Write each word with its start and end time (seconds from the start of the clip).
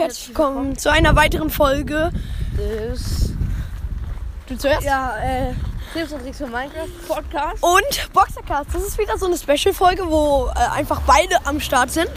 Herzlich 0.00 0.28
willkommen 0.28 0.78
zu 0.78 0.90
einer 0.90 1.14
weiteren 1.14 1.50
Folge. 1.50 2.10
des 2.56 3.34
Du 4.46 4.56
zuerst? 4.56 4.82
ja, 4.82 5.18
äh, 5.18 5.52
Tipps 5.92 6.12
und 6.12 6.22
Tricks 6.22 6.38
für 6.38 6.46
Minecraft 6.46 6.88
Podcast. 7.06 7.62
Und 7.62 8.12
Boxercast. 8.14 8.70
Das 8.72 8.82
ist 8.82 8.96
wieder 8.96 9.18
so 9.18 9.26
eine 9.26 9.36
Special-Folge, 9.36 10.10
wo 10.10 10.50
äh, 10.56 10.58
einfach 10.70 11.02
beide 11.02 11.36
am 11.44 11.60
Start 11.60 11.90
sind. 11.90 12.10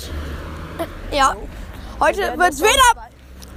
Ja. 1.12 1.36
Heute 2.00 2.20
werden 2.20 2.40
wird's 2.40 2.62
weder, 2.62 3.10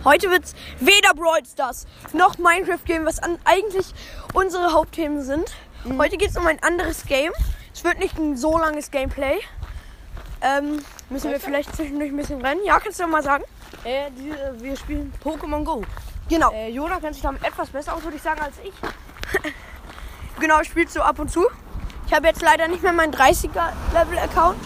heute 0.03 0.29
wird's 0.29 0.55
weder 0.81 1.15
Brawl 1.15 1.47
Stars 1.49 1.87
noch 2.13 2.37
Minecraft 2.37 2.85
Game, 2.85 3.07
was 3.07 3.21
an, 3.21 3.39
eigentlich 3.45 3.87
unsere 4.35 4.73
Hauptthemen 4.73 5.23
sind. 5.23 5.55
Mhm. 5.85 6.01
Heute 6.01 6.17
geht's 6.17 6.37
um 6.37 6.49
ein 6.49 6.61
anderes 6.65 7.07
Game. 7.07 7.31
Es 7.73 7.85
wird 7.85 8.01
nicht 8.01 8.19
ein 8.19 8.37
so 8.37 8.59
langes 8.59 8.91
Gameplay. 8.91 9.39
Ähm, 10.41 10.81
müssen 11.11 11.31
wir 11.31 11.39
vielleicht 11.39 11.77
zwischendurch 11.77 12.11
ein 12.11 12.17
bisschen 12.17 12.45
rennen? 12.45 12.63
Ja, 12.65 12.81
kannst 12.81 12.99
du 12.99 13.07
mal 13.07 13.23
sagen? 13.23 13.45
Äh, 13.85 14.11
die, 14.13 14.31
äh, 14.31 14.53
wir 14.63 14.77
spielen 14.77 15.13
Pokémon 15.25 15.65
Go. 15.65 15.83
Genau. 16.29 16.51
Äh, 16.53 16.71
Jona 16.71 16.99
kennt 17.01 17.15
sich 17.15 17.23
damit 17.23 17.45
etwas 17.45 17.69
besser 17.71 17.95
aus, 17.95 18.03
würde 18.03 18.17
ich 18.17 18.23
sagen, 18.23 18.41
als 18.41 18.55
ich. 18.65 18.73
Genau, 20.39 20.61
ich 20.61 20.69
spiele 20.69 20.87
so 20.89 21.01
ab 21.01 21.19
und 21.19 21.31
zu. 21.33 21.47
Ich 22.07 22.13
habe 22.13 22.27
jetzt 22.27 22.43
leider 22.43 22.69
nicht 22.69 22.83
mehr 22.83 22.93
meinen 22.93 23.15
30er-Level-Account. 23.15 24.59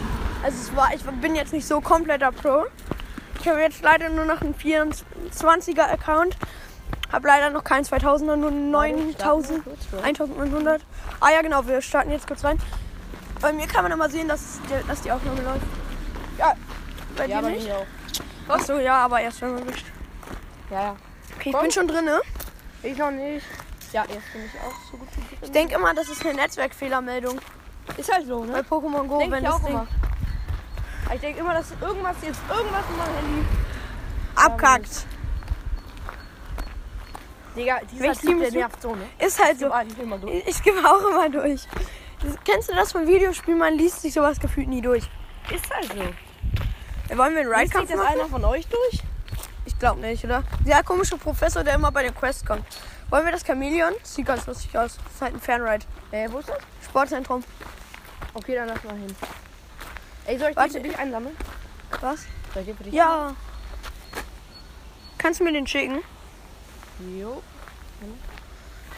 Also 0.42 0.58
es 0.58 0.74
war, 0.74 0.92
ich 0.92 1.00
bin 1.04 1.36
jetzt 1.36 1.52
nicht 1.52 1.64
so 1.66 1.80
kompletter 1.80 2.32
Pro. 2.32 2.64
Ich 3.40 3.46
habe 3.48 3.60
jetzt 3.60 3.80
leider 3.82 4.08
nur 4.08 4.24
noch 4.24 4.40
einen 4.40 4.54
24er-Account. 4.56 6.36
Habe 7.12 7.26
leider 7.28 7.50
noch 7.50 7.62
keinen 7.62 7.84
2000er, 7.84 8.34
nur 8.36 8.50
9000, 8.50 9.62
1900. 10.02 10.82
Ah 11.20 11.30
ja, 11.30 11.42
genau, 11.42 11.64
wir 11.66 11.80
starten 11.82 12.10
jetzt 12.10 12.26
kurz 12.26 12.42
rein. 12.44 12.58
Bei 13.40 13.52
mir 13.52 13.66
kann 13.68 13.84
man 13.84 13.92
immer 13.92 14.08
sehen, 14.10 14.26
dass, 14.28 14.60
die- 14.68 14.86
dass 14.88 15.02
die 15.02 15.12
Aufnahme 15.12 15.40
läuft. 15.42 15.66
Ja, 16.38 16.54
bei 17.16 17.26
Ja, 17.26 17.36
dir 17.38 17.42
bei 17.46 17.50
nicht? 17.52 17.66
mir 17.68 17.76
auch. 17.76 17.86
Achso, 18.48 18.78
ja, 18.78 19.04
aber 19.04 19.20
erst 19.20 19.40
wenn 19.42 19.54
man 19.54 19.68
wischt. 19.68 19.86
Ja, 20.70 20.82
ja. 20.82 20.96
Okay, 21.36 21.50
ich 21.50 21.52
Komm. 21.52 21.62
bin 21.62 21.70
schon 21.70 21.88
drin, 21.88 22.04
ne? 22.04 22.20
Ich 22.82 22.96
noch 22.96 23.10
nicht. 23.10 23.46
Ja, 23.92 24.02
erst 24.02 24.32
bin 24.32 24.44
ich 24.44 24.60
auch 24.60 24.74
so 24.90 24.96
gut 24.96 25.08
wie 25.16 25.44
Ich 25.44 25.50
denke 25.52 25.74
immer, 25.74 25.94
das 25.94 26.08
ist 26.08 26.24
eine 26.24 26.34
Netzwerkfehlermeldung. 26.34 27.40
Ist 27.96 28.12
halt 28.12 28.26
so, 28.26 28.40
Bei 28.40 28.46
ne? 28.46 28.62
Pokémon 28.62 29.06
Go, 29.06 29.18
Denk 29.18 29.32
wenn 29.32 29.42
ich 29.42 29.50
das 29.50 29.54
auch 29.54 29.64
Ding 29.64 29.72
immer. 29.72 29.86
Ich 31.12 31.20
denke 31.20 31.40
immer, 31.40 31.54
dass 31.54 31.72
irgendwas 31.80 32.16
jetzt 32.22 32.40
irgendwas 32.48 32.84
in 32.88 32.96
meinem 32.96 33.14
Handy. 33.16 33.44
abkackt. 34.36 35.06
Digga, 37.56 37.80
dieser 37.90 38.12
Typ, 38.12 38.20
Team 38.20 38.40
der 38.40 38.52
nervt 38.52 38.80
so, 38.80 38.94
ne? 38.94 39.08
Ist 39.18 39.42
halt 39.42 39.58
so. 39.58 39.68
So. 40.20 40.28
Ich. 40.28 40.46
Ich 40.46 40.62
gebe 40.62 40.78
auch 40.88 41.04
immer 41.10 41.28
durch. 41.28 41.66
Kennst 42.44 42.70
du 42.70 42.74
das 42.74 42.92
vom 42.92 43.06
Videospiel? 43.08 43.56
Man 43.56 43.74
liest 43.74 44.02
sich 44.02 44.12
sowas 44.14 44.38
gefühlt 44.38 44.68
nie 44.68 44.80
durch. 44.82 45.10
Ist 45.52 45.74
halt 45.74 45.92
so. 45.92 46.04
Wollen 47.16 47.34
wir 47.34 47.40
einen 47.42 47.52
Ride-Kampf 47.52 47.88
das 47.90 47.96
machen? 47.98 48.08
einer 48.20 48.28
von 48.28 48.44
euch 48.44 48.66
durch? 48.68 49.02
Ich 49.66 49.78
glaube 49.78 50.00
nicht, 50.00 50.24
oder? 50.24 50.42
Der 50.66 50.82
komische 50.82 51.16
Professor, 51.16 51.64
der 51.64 51.74
immer 51.74 51.90
bei 51.92 52.02
den 52.02 52.14
Quests 52.14 52.44
kommt. 52.44 52.64
Wollen 53.10 53.24
wir 53.24 53.32
das 53.32 53.44
Chameleon? 53.44 53.92
Sieht 54.02 54.26
ganz 54.26 54.46
lustig 54.46 54.76
aus. 54.78 54.96
Das 55.04 55.14
ist 55.14 55.22
halt 55.22 55.34
ein 55.34 55.40
Fanride. 55.40 55.84
Äh, 56.12 56.28
wo 56.30 56.38
ist 56.38 56.48
das? 56.48 56.58
Sportzentrum. 56.84 57.42
Okay, 58.34 58.54
dann 58.54 58.68
lass 58.68 58.82
mal 58.84 58.94
hin. 58.94 59.14
Ey, 60.26 60.38
soll 60.38 60.50
ich 60.50 60.56
Warte. 60.56 60.74
den 60.74 60.82
für 60.82 60.88
dich 60.88 60.98
einsammeln? 60.98 61.36
Was? 62.00 62.20
Soll 62.54 62.62
ich 62.62 62.66
den 62.68 62.76
für 62.76 62.84
dich 62.84 62.94
Ja. 62.94 63.34
Kannst 65.18 65.40
du 65.40 65.44
mir 65.44 65.52
den 65.52 65.66
schicken? 65.66 65.98
einsammeln? 67.00 67.20
Jo. 67.20 67.42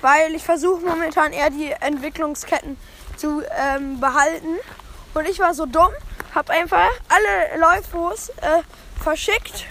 Weil 0.01 0.35
ich 0.35 0.45
versuche 0.45 0.85
momentan 0.85 1.33
eher 1.33 1.51
die 1.51 1.71
Entwicklungsketten 1.71 2.77
zu 3.17 3.43
ähm, 3.57 4.01
behalten. 4.01 4.59
Und 5.15 5.29
ich 5.29 5.39
war 5.39 5.55
so 5.55 5.67
dumm, 5.67 5.91
habe 6.35 6.53
einfach 6.53 6.89
alle 7.09 7.61
Läufos 7.61 8.31
äh, 8.31 8.63
verschickt 9.03 9.67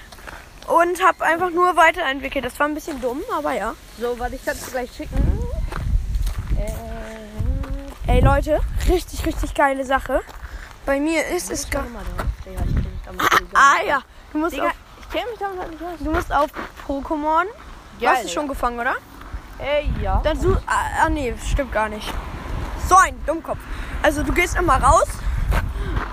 und 0.67 1.03
habe 1.03 1.23
einfach 1.25 1.49
nur 1.49 1.75
weiterentwickelt. 1.75 2.45
Das 2.45 2.59
war 2.59 2.67
ein 2.67 2.73
bisschen 2.75 3.01
dumm, 3.01 3.21
aber 3.35 3.53
ja. 3.53 3.73
So, 3.99 4.17
warte, 4.19 4.35
ich 4.35 4.45
kann 4.45 4.55
es 4.55 4.71
gleich 4.71 4.91
schicken. 4.95 5.39
Äh, 8.07 8.11
Ey 8.11 8.21
Leute, 8.21 8.59
richtig, 8.87 9.25
richtig 9.25 9.53
geile 9.53 9.85
Sache. 9.85 10.21
Bei 10.85 10.99
mir 10.99 11.25
ist 11.27 11.51
es 11.51 11.69
gar. 11.69 11.85
Ah 13.53 13.75
gar 13.77 13.85
ja, 13.85 14.01
du 14.31 14.39
musst 14.39 14.53
Digga, 14.53 14.67
auf, 14.67 14.73
ich 14.99 15.09
kenn 15.09 15.29
mich 15.29 15.39
damit 15.39 15.71
nicht 15.71 15.83
aus. 15.83 15.99
du 15.99 16.11
musst 16.11 16.33
auf 16.33 16.49
Pokémon. 16.87 17.45
Du 17.99 18.07
hast 18.07 18.25
es 18.25 18.33
schon 18.33 18.47
gefangen, 18.47 18.79
oder? 18.79 18.95
Ey, 19.59 19.91
ja. 20.01 20.21
Dann 20.23 20.39
such. 20.39 20.57
Ah, 20.65 21.05
ah 21.05 21.09
nee, 21.09 21.33
stimmt 21.51 21.71
gar 21.71 21.87
nicht. 21.87 22.11
So 22.89 22.95
ein 22.95 23.23
Dummkopf. 23.25 23.59
Also 24.01 24.23
du 24.23 24.33
gehst 24.33 24.57
immer 24.57 24.81
raus 24.81 25.07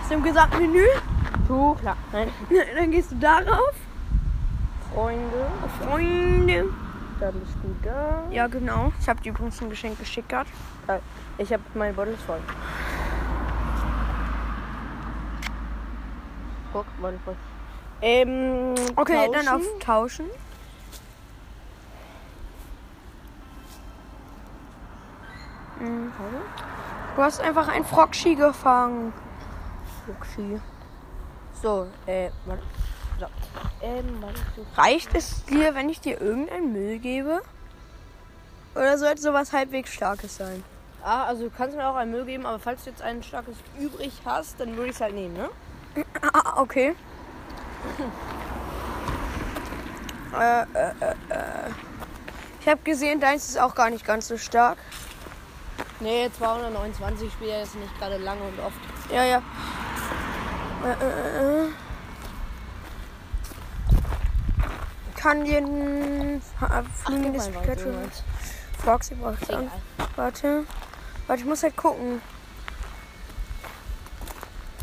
aus 0.08 0.14
dem 0.14 0.22
gesamten 0.22 0.58
Menü. 0.60 0.86
Du, 1.46 1.74
klar. 1.74 1.94
Nein. 2.12 2.30
Dann 2.76 2.90
gehst 2.90 3.12
du 3.12 3.16
darauf. 3.16 3.74
Freunde. 4.94 5.46
Freunde. 5.82 6.64
Dann 7.20 7.34
bist 7.40 7.54
du 7.62 7.76
da. 7.86 8.22
Ja, 8.30 8.46
genau. 8.46 8.90
Ich 8.98 9.06
habe 9.06 9.20
dir 9.20 9.30
übrigens 9.32 9.60
ein 9.60 9.68
Geschenk 9.68 9.98
geschickt 9.98 10.30
gehabt. 10.30 10.48
Ich 11.36 11.52
hab 11.52 11.60
mein 11.74 11.94
Beutel 11.94 12.14
ist 12.14 12.22
voll. 12.22 12.40
Guck, 16.72 16.86
Beutel 17.02 17.18
voll. 17.26 17.36
Ähm, 18.00 18.74
Okay, 18.96 19.26
tauschen. 19.26 19.32
dann 19.32 19.48
auf 19.48 19.62
Tauschen. 19.78 20.26
Mhm. 25.80 26.12
Du 27.14 27.22
hast 27.22 27.42
einfach 27.42 27.68
ein 27.68 27.84
Frogschi 27.84 28.36
gefangen. 28.36 29.12
Fuchsi. 30.08 30.60
So, 31.62 31.86
äh, 32.06 32.30
warte. 32.46 32.62
So. 33.20 33.26
Ähm, 33.82 34.22
warte. 34.22 34.40
Reicht 34.76 35.14
es 35.14 35.44
dir, 35.44 35.74
wenn 35.74 35.90
ich 35.90 36.00
dir 36.00 36.20
irgendeinen 36.20 36.72
Müll 36.72 36.98
gebe? 36.98 37.42
Oder 38.74 38.96
sollte 38.96 39.20
sowas 39.20 39.52
halbwegs 39.52 39.92
Starkes 39.92 40.36
sein? 40.36 40.64
Ah, 41.02 41.24
also 41.24 41.44
du 41.44 41.50
kannst 41.50 41.76
mir 41.76 41.86
auch 41.86 41.96
einen 41.96 42.10
Müll 42.10 42.24
geben, 42.24 42.46
aber 42.46 42.58
falls 42.58 42.84
du 42.84 42.90
jetzt 42.90 43.02
ein 43.02 43.22
starkes 43.22 43.56
übrig 43.78 44.12
hast, 44.24 44.58
dann 44.60 44.76
würde 44.76 44.90
ich 44.90 44.94
es 44.94 45.00
halt 45.00 45.14
nehmen, 45.14 45.34
ne? 45.34 45.48
Ah, 46.32 46.60
okay. 46.60 46.94
äh, 50.38 50.62
äh, 50.62 50.64
äh, 50.64 51.10
äh. 51.30 51.70
Ich 52.60 52.68
habe 52.68 52.80
gesehen, 52.82 53.20
deins 53.20 53.48
ist 53.48 53.60
auch 53.60 53.74
gar 53.74 53.90
nicht 53.90 54.06
ganz 54.06 54.28
so 54.28 54.38
stark. 54.38 54.78
Nee, 56.00 56.30
229 56.38 57.26
ich 57.26 57.32
spiele 57.32 57.58
jetzt 57.58 57.74
nicht 57.74 57.98
gerade 57.98 58.18
lange 58.18 58.42
und 58.42 58.58
oft. 58.60 58.78
Ja, 59.12 59.24
ja. 59.24 59.42
Kann 65.16 65.44
ha- 66.60 66.82
fliegendes 67.04 67.48
Pikachu. 67.48 67.92
warte, 67.92 68.22
Foxy 68.84 69.14
braucht 69.16 69.50
an. 69.52 69.70
Warte. 70.16 70.64
Warte, 71.26 71.42
ich 71.42 71.48
muss 71.48 71.62
halt 71.62 71.76
gucken. 71.76 72.22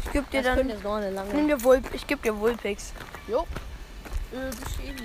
Ich 0.03 0.11
geb 0.11 0.29
dir 0.29 0.44
Das 0.44 0.55
dann. 0.57 0.69
jetzt 0.69 0.84
noch 0.84 0.95
eine 0.95 1.11
lange. 1.11 1.34
Nimm 1.34 1.47
dir 1.47 1.63
Vulp. 1.63 1.94
Ich 1.94 2.05
geb 2.05 2.22
dir 2.22 2.38
Vulpix. 2.38 2.91
Jo. 3.28 3.47
Äh, 4.34 4.50
geschehen. 4.63 5.01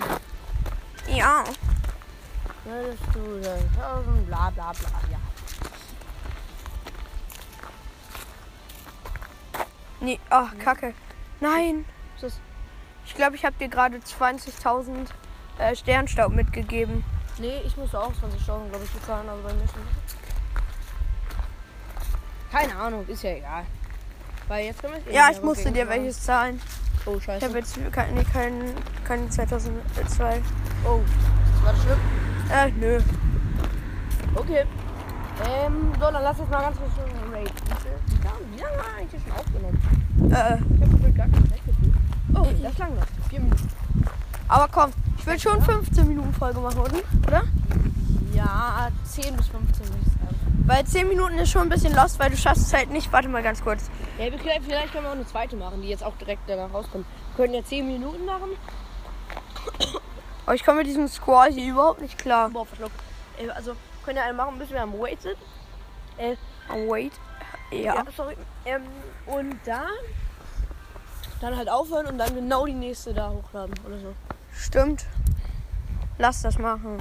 Ja. 1.09 1.45
Würdest 2.65 3.03
du 3.15 3.41
denn 3.41 3.71
tausend, 3.81 4.27
bla 4.27 4.51
bla 4.51 4.73
bla, 4.73 4.89
ja. 5.11 5.19
Nee, 10.01 10.19
ach, 10.31 10.57
kacke. 10.59 10.95
Nein. 11.41 11.85
Ich 13.07 13.15
glaube, 13.15 13.35
ich 13.37 13.45
habe 13.45 13.57
dir 13.59 13.69
gerade 13.69 13.97
20.000 13.97 15.07
äh, 15.59 15.75
Sternstaub 15.75 16.33
mitgegeben. 16.33 17.05
Nee, 17.39 17.61
ich 17.65 17.77
muss 17.77 17.95
auch 17.95 18.13
20 18.19 18.41
Stunden, 18.43 18.69
glaube 18.71 18.85
ich, 18.85 18.91
bezahlen, 18.91 19.29
also 19.29 19.43
bei 19.43 19.53
mir 19.55 19.63
nicht. 19.63 19.75
Keine 22.53 22.77
Ahnung, 22.77 23.07
ist 23.09 23.23
ja 23.23 23.31
egal. 23.31 23.65
Weil 24.49 24.67
jetzt 24.67 24.81
können 24.83 24.95
wir 25.05 25.13
eh 25.13 25.15
Ja, 25.17 25.31
ich 25.31 25.43
musste 25.43 25.71
dir 25.71 25.89
welches 25.89 26.23
zahlen. 26.23 26.61
Oh, 27.07 27.15
Ich 27.17 27.25
scheiße. 27.25 27.47
habe 27.47 27.59
jetzt 27.59 27.79
kein, 27.93 28.15
nee, 28.15 28.25
kein, 28.33 28.75
keine 29.05 29.29
2002. 29.31 30.43
Oh, 30.85 31.01
war 31.65 31.73
das 31.73 31.83
schlimm? 31.83 31.99
Äh, 32.53 32.71
nö. 32.73 33.01
Okay. 34.35 34.65
Ähm, 35.47 35.93
so, 35.95 36.01
dann 36.11 36.23
lass 36.23 36.39
uns 36.39 36.51
mal 36.51 36.61
ganz 36.63 36.77
kurz 36.79 36.91
so 36.97 37.03
einen 37.03 37.33
Raid. 37.35 37.53
Wie 38.51 38.59
lange 38.59 38.77
haben 38.77 38.87
wir 38.87 38.99
eigentlich 38.99 39.23
schon 39.23 39.33
aufgenommen? 39.33 39.83
Äh, 40.33 40.75
Ich 40.75 40.81
habe 40.83 40.91
gefühlt 40.97 41.17
gar 41.17 41.27
keine 41.29 41.49
Zeit 41.49 41.61
gefühlt. 41.67 41.95
Oh, 42.35 42.47
das 42.63 42.79
lang 42.79 42.95
noch. 42.95 43.07
Vier 43.29 43.41
Minuten. 43.41 43.69
aber 44.49 44.69
komm, 44.69 44.91
ich 45.19 45.27
will 45.27 45.39
schon 45.39 45.63
15 45.63 46.09
Minuten 46.09 46.33
Folge 46.35 46.61
machen, 46.61 46.79
oder? 46.81 46.99
oder? 47.27 47.43
Ja, 48.35 48.89
10 49.05 49.37
bis 49.37 49.49
15 49.49 49.87
würde 49.87 49.99
ich 50.07 50.13
sagen. 50.13 50.65
Weil 50.67 50.85
10 50.85 51.09
Minuten 51.09 51.39
ist 51.39 51.51
schon 51.51 51.63
ein 51.63 51.69
bisschen 51.69 51.95
lost, 51.95 52.19
weil 52.19 52.31
du 52.31 52.37
schaffst 52.37 52.67
es 52.67 52.73
halt 52.73 52.91
nicht. 52.91 53.13
Warte 53.13 53.29
mal 53.29 53.43
ganz 53.43 53.63
kurz. 53.63 53.91
Ja, 54.19 54.25
wir 54.31 54.39
können, 54.39 54.63
vielleicht 54.65 54.93
können 54.93 55.05
wir 55.05 55.11
auch 55.11 55.15
eine 55.15 55.27
zweite 55.27 55.57
machen, 55.57 55.83
die 55.83 55.89
jetzt 55.89 56.05
auch 56.05 56.15
direkt 56.17 56.43
danach 56.49 56.73
rauskommt. 56.73 57.07
Wir 57.37 57.45
können 57.45 57.55
ja 57.55 57.65
10 57.65 57.87
Minuten 57.87 58.25
machen. 58.25 58.51
Aber 60.47 60.55
ich 60.55 60.65
komme 60.65 60.79
mit 60.79 60.87
diesem 60.87 61.09
Squall 61.09 61.53
hier 61.53 61.73
überhaupt 61.73 62.01
nicht 62.01 62.19
klar. 62.19 62.51
Boah, 62.51 62.67
verschluckt. 62.67 62.95
Äh, 63.39 63.49
also, 63.51 63.73
können 64.05 64.19
ja 64.19 64.25
eine 64.25 64.35
machen, 64.35 64.59
bis 64.59 64.71
wir 64.71 64.83
am 64.83 64.93
Wait 64.99 65.23
sind. 65.23 65.37
Äh, 66.19 66.37
Oh, 66.73 66.93
wait. 66.93 67.13
Ja. 67.73 67.95
ja, 67.95 68.05
sorry. 68.17 68.37
Ähm, 68.65 68.83
und 69.27 69.57
da 69.65 69.83
dann 71.41 71.57
halt 71.57 71.71
aufhören 71.71 72.07
und 72.07 72.19
dann 72.19 72.35
genau 72.35 72.67
die 72.67 72.75
nächste 72.75 73.15
da 73.15 73.31
hochladen 73.31 73.75
oder 73.87 73.99
so. 73.99 74.15
Stimmt. 74.53 75.07
Lass 76.19 76.43
das 76.43 76.59
machen. 76.59 76.99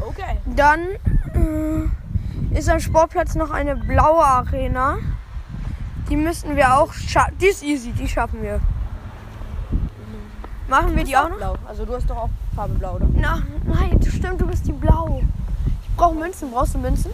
Okay. 0.00 0.38
Dann 0.46 0.88
äh, 1.34 2.58
ist 2.58 2.68
am 2.68 2.80
Sportplatz 2.80 3.34
noch 3.34 3.50
eine 3.50 3.76
blaue 3.76 4.24
Arena. 4.24 4.98
Die 6.10 6.16
müssten 6.16 6.56
wir 6.56 6.76
auch 6.76 6.92
schaffen. 6.92 7.38
Die 7.38 7.46
ist 7.46 7.62
easy, 7.62 7.92
die 7.92 8.08
schaffen 8.08 8.42
wir. 8.42 8.60
Machen 10.66 10.96
wir 10.96 11.04
die 11.04 11.16
auch 11.16 11.28
noch? 11.28 11.36
Blau. 11.36 11.56
Also 11.66 11.84
du 11.84 11.94
hast 11.94 12.10
doch 12.10 12.16
auch 12.16 12.30
Farbe 12.54 12.74
blau, 12.74 12.96
oder? 12.96 13.06
Na, 13.14 13.42
nein, 13.64 13.98
stimmt, 14.02 14.40
du 14.40 14.46
bist 14.46 14.66
die 14.66 14.72
blau. 14.72 15.22
Brauche 15.98 16.14
Münzen. 16.14 16.50
Brauchst 16.52 16.74
du 16.74 16.78
Münzen? 16.78 17.12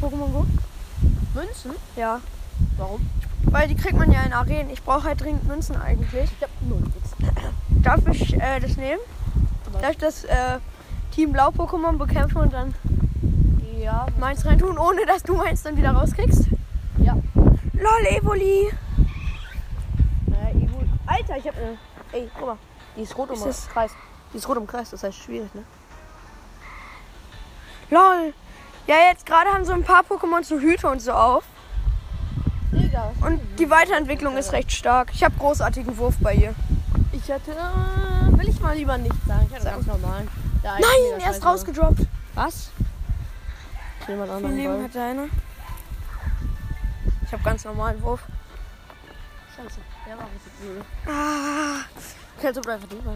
Pokémon 0.00 0.30
Go? 0.32 0.46
Münzen? 1.34 1.72
Ja. 1.96 2.20
Warum? 2.76 3.08
Weil 3.44 3.68
die 3.68 3.74
kriegt 3.74 3.96
man 3.96 4.12
ja 4.12 4.22
in 4.22 4.32
Arenen. 4.34 4.68
Ich 4.70 4.82
brauche 4.82 5.04
halt 5.04 5.20
dringend 5.22 5.48
Münzen 5.48 5.76
eigentlich. 5.76 6.30
Ich 6.36 6.42
hab 6.42 6.50
null 6.60 6.82
jetzt. 7.00 7.16
Darf 7.82 8.06
ich 8.08 8.34
äh, 8.34 8.60
das 8.60 8.76
nehmen? 8.76 9.00
Was? 9.72 9.80
Darf 9.80 9.90
ich 9.92 9.98
das 9.98 10.24
äh, 10.24 10.58
Team 11.12 11.32
Blau 11.32 11.48
Pokémon 11.48 11.96
bekämpfen 11.96 12.36
und 12.36 12.52
dann 12.52 12.74
Ja. 13.80 14.06
meins 14.20 14.44
reintun, 14.44 14.76
ohne 14.76 15.06
dass 15.06 15.22
du 15.22 15.34
meins 15.34 15.62
dann 15.62 15.76
wieder 15.78 15.92
rauskriegst? 15.92 16.48
Ja. 16.98 17.14
Lol, 17.72 18.06
Evoli. 18.10 18.68
Äh, 20.32 20.50
Evo. 20.64 20.82
Alter, 21.06 21.38
ich 21.38 21.46
hab 21.48 21.56
eine. 21.56 21.78
Ey, 22.12 22.28
guck 22.38 22.46
mal. 22.48 22.56
Die 22.94 23.02
ist 23.02 23.16
rot 23.16 23.30
Ist 23.30 23.40
im 23.40 23.46
das- 23.46 23.68
Kreis. 23.68 23.92
Die 24.34 24.36
ist 24.36 24.46
rot 24.48 24.58
im 24.58 24.66
Kreis, 24.66 24.90
das 24.90 25.02
heißt 25.02 25.16
schwierig, 25.16 25.54
ne? 25.54 25.62
Lol. 27.90 28.34
Ja, 28.86 28.94
jetzt 29.10 29.26
gerade 29.26 29.50
haben 29.50 29.64
so 29.64 29.72
ein 29.72 29.84
paar 29.84 30.02
Pokémon 30.02 30.42
so 30.44 30.58
Hüte 30.58 30.88
und 30.88 31.00
so 31.00 31.12
auf. 31.12 31.44
Digga. 32.72 33.12
Und 33.20 33.40
die 33.58 33.68
Weiterentwicklung 33.68 34.36
ist 34.36 34.52
recht 34.52 34.72
stark. 34.72 35.10
Ich 35.12 35.22
habe 35.24 35.34
großartigen 35.38 35.96
Wurf 35.98 36.14
bei 36.20 36.34
ihr. 36.34 36.54
Ich 37.12 37.30
hatte. 37.30 37.52
Äh, 37.52 38.38
will 38.38 38.48
ich 38.48 38.60
mal 38.60 38.76
lieber 38.76 38.96
nicht 38.98 39.14
sagen. 39.26 39.46
Ich 39.48 39.54
hatte 39.54 39.64
Sag. 39.64 39.74
ganz 39.74 39.86
normal. 39.86 40.26
Nein, 40.62 41.20
er 41.22 41.30
ist 41.30 41.44
rausgedroppt. 41.44 42.00
Was? 42.34 42.70
Jemand 44.06 44.30
Wie 44.30 44.34
anderen 44.34 44.56
Leben 44.56 44.74
Ball. 44.74 44.84
hat 44.84 44.94
deine? 44.94 45.28
Ich 47.24 47.32
habe 47.32 47.42
ganz 47.42 47.64
normalen 47.64 48.02
Wurf. 48.02 48.20
Scheiße. 49.56 49.80
Der 50.06 50.16
war 50.16 50.26
richtig 50.34 50.52
blöd. 50.60 50.84
Ah. 51.06 51.84
Kannst 52.40 52.64
du 52.64 52.70
einfach 52.70 52.88
drüber. 52.88 53.12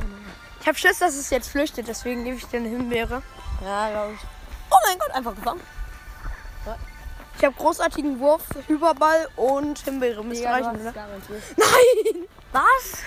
Ich 0.60 0.66
habe 0.66 0.76
Schiss, 0.76 0.98
dass 0.98 1.14
es 1.14 1.30
jetzt 1.30 1.48
flüchtet, 1.48 1.88
deswegen 1.88 2.24
gebe 2.24 2.36
ich 2.36 2.46
dir 2.46 2.58
eine 2.58 2.68
Himbeere. 2.68 3.22
Ja, 3.64 3.90
glaube 3.90 4.14
ich. 4.14 4.41
Oh 4.72 4.78
mein 4.86 4.98
Gott, 4.98 5.10
einfach 5.10 5.34
gefangen. 5.34 5.60
Ich 7.38 7.44
habe 7.44 7.54
großartigen 7.56 8.20
Wurf, 8.20 8.42
Überball 8.68 9.28
und 9.36 9.78
Himbeere. 9.80 10.24
Müsste 10.24 10.46
reichen, 10.46 10.76
es 10.76 10.80
oder? 10.80 10.94
Nein! 11.56 12.28
Was? 12.52 13.02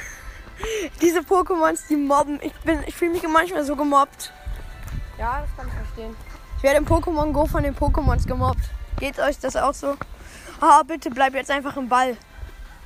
Diese 1.02 1.20
Pokémons, 1.20 1.88
die 1.88 1.96
mobben. 1.96 2.40
Ich, 2.42 2.54
bin, 2.64 2.84
ich 2.86 2.96
fühle 2.96 3.12
mich 3.12 3.24
manchmal 3.28 3.64
so 3.64 3.76
gemobbt. 3.76 4.34
Ja, 5.18 5.42
das 5.42 5.50
kann 5.56 5.68
ich 5.68 5.74
verstehen. 5.74 6.16
Ich 6.58 6.64
werde 6.64 6.78
im 6.78 6.86
Pokémon 6.86 7.32
Go 7.32 7.46
von 7.46 7.64
den 7.64 7.76
Pokémons 7.76 8.28
gemobbt. 8.28 8.64
Geht 9.00 9.20
euch 9.20 9.40
das 9.40 9.56
auch 9.56 9.74
so? 9.74 9.96
Ah, 10.60 10.84
bitte 10.84 11.10
bleib 11.10 11.34
jetzt 11.34 11.52
einfach 11.52 11.78
im 11.78 11.88
Ball. 11.88 12.18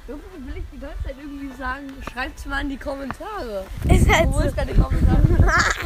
Irgendwie 0.08 0.48
will 0.48 0.58
ich 0.58 0.64
die 0.72 0.80
ganze 0.80 1.04
Zeit 1.04 1.16
irgendwie 1.20 1.56
sagen, 1.56 2.04
schreibt's 2.12 2.46
mal 2.46 2.62
in 2.62 2.70
die 2.70 2.78
Kommentare. 2.78 3.66
Ist 3.88 4.10
halt 4.10 4.28
Wo 4.30 4.40
so. 4.40 4.48
ist 4.48 4.56
keine 4.58 4.74
Kommentare? 4.74 5.22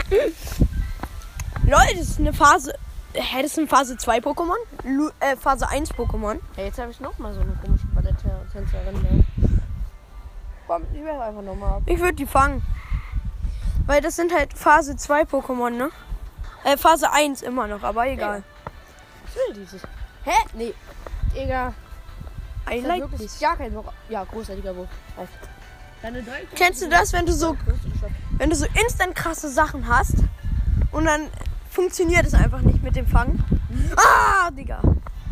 Leute, 1.65 1.98
das 1.98 2.10
ist 2.10 2.19
eine 2.19 2.33
Phase. 2.33 2.74
Hä, 3.13 3.42
das 3.42 3.56
sind 3.56 3.69
Phase 3.69 3.95
2 3.95 4.19
Pokémon? 4.19 4.57
Lu 4.83 5.10
äh, 5.19 5.36
Phase 5.38 5.69
1 5.69 5.92
Pokémon. 5.94 6.39
Ja, 6.57 6.63
jetzt 6.63 6.80
habe 6.80 6.92
ich 6.92 7.00
noch 7.00 7.18
mal 7.19 7.33
so 7.33 7.42
eine 7.42 7.54
komische 7.63 7.86
Balletttänzerin. 7.88 9.01
Ne? 9.01 9.24
Komm, 10.68 10.83
ich 10.94 11.04
werfe 11.04 11.21
einfach 11.21 11.42
nochmal 11.42 11.77
ab. 11.77 11.83
Ich 11.86 12.00
würde 12.00 12.15
die 12.15 12.25
fangen. 12.25 12.63
Weil 13.86 14.01
das 14.01 14.15
sind 14.15 14.33
halt 14.33 14.57
Phase 14.57 14.95
2 14.98 15.24
Pokémon, 15.24 15.69
ne? 15.69 15.89
Äh, 16.63 16.77
Phase 16.77 17.12
1 17.12 17.42
immer 17.44 17.68
noch, 17.68 17.83
aber 17.83 18.07
egal. 18.07 18.44
Ich 19.27 19.36
will 19.36 19.63
dieses. 19.63 19.81
Hä? 20.24 20.31
Nee. 20.54 20.74
Digga. 21.36 21.74
I 22.69 22.80
Das 22.80 22.88
like 22.88 23.01
wirklich 23.01 23.39
gar 23.39 23.57
kein 23.57 23.74
Bock. 23.74 23.92
Ja, 24.10 24.24
großartiger 24.24 24.75
Wurf. 24.75 24.89
Kennst 26.56 26.81
du 26.81 26.89
das, 26.89 27.13
wenn 27.13 27.25
du 27.25 27.33
so, 27.33 27.56
wenn 28.38 28.50
du 28.50 28.56
so 28.56 28.65
instant 28.81 29.15
krasse 29.15 29.50
Sachen 29.50 29.88
hast 29.88 30.15
und 30.92 31.06
dann 31.06 31.30
funktioniert 31.73 32.25
es 32.25 32.33
einfach 32.33 32.61
nicht 32.61 32.83
mit 32.83 32.95
dem 32.95 33.07
Fangen? 33.07 33.43
Ah, 33.97 34.51
Digga. 34.51 34.81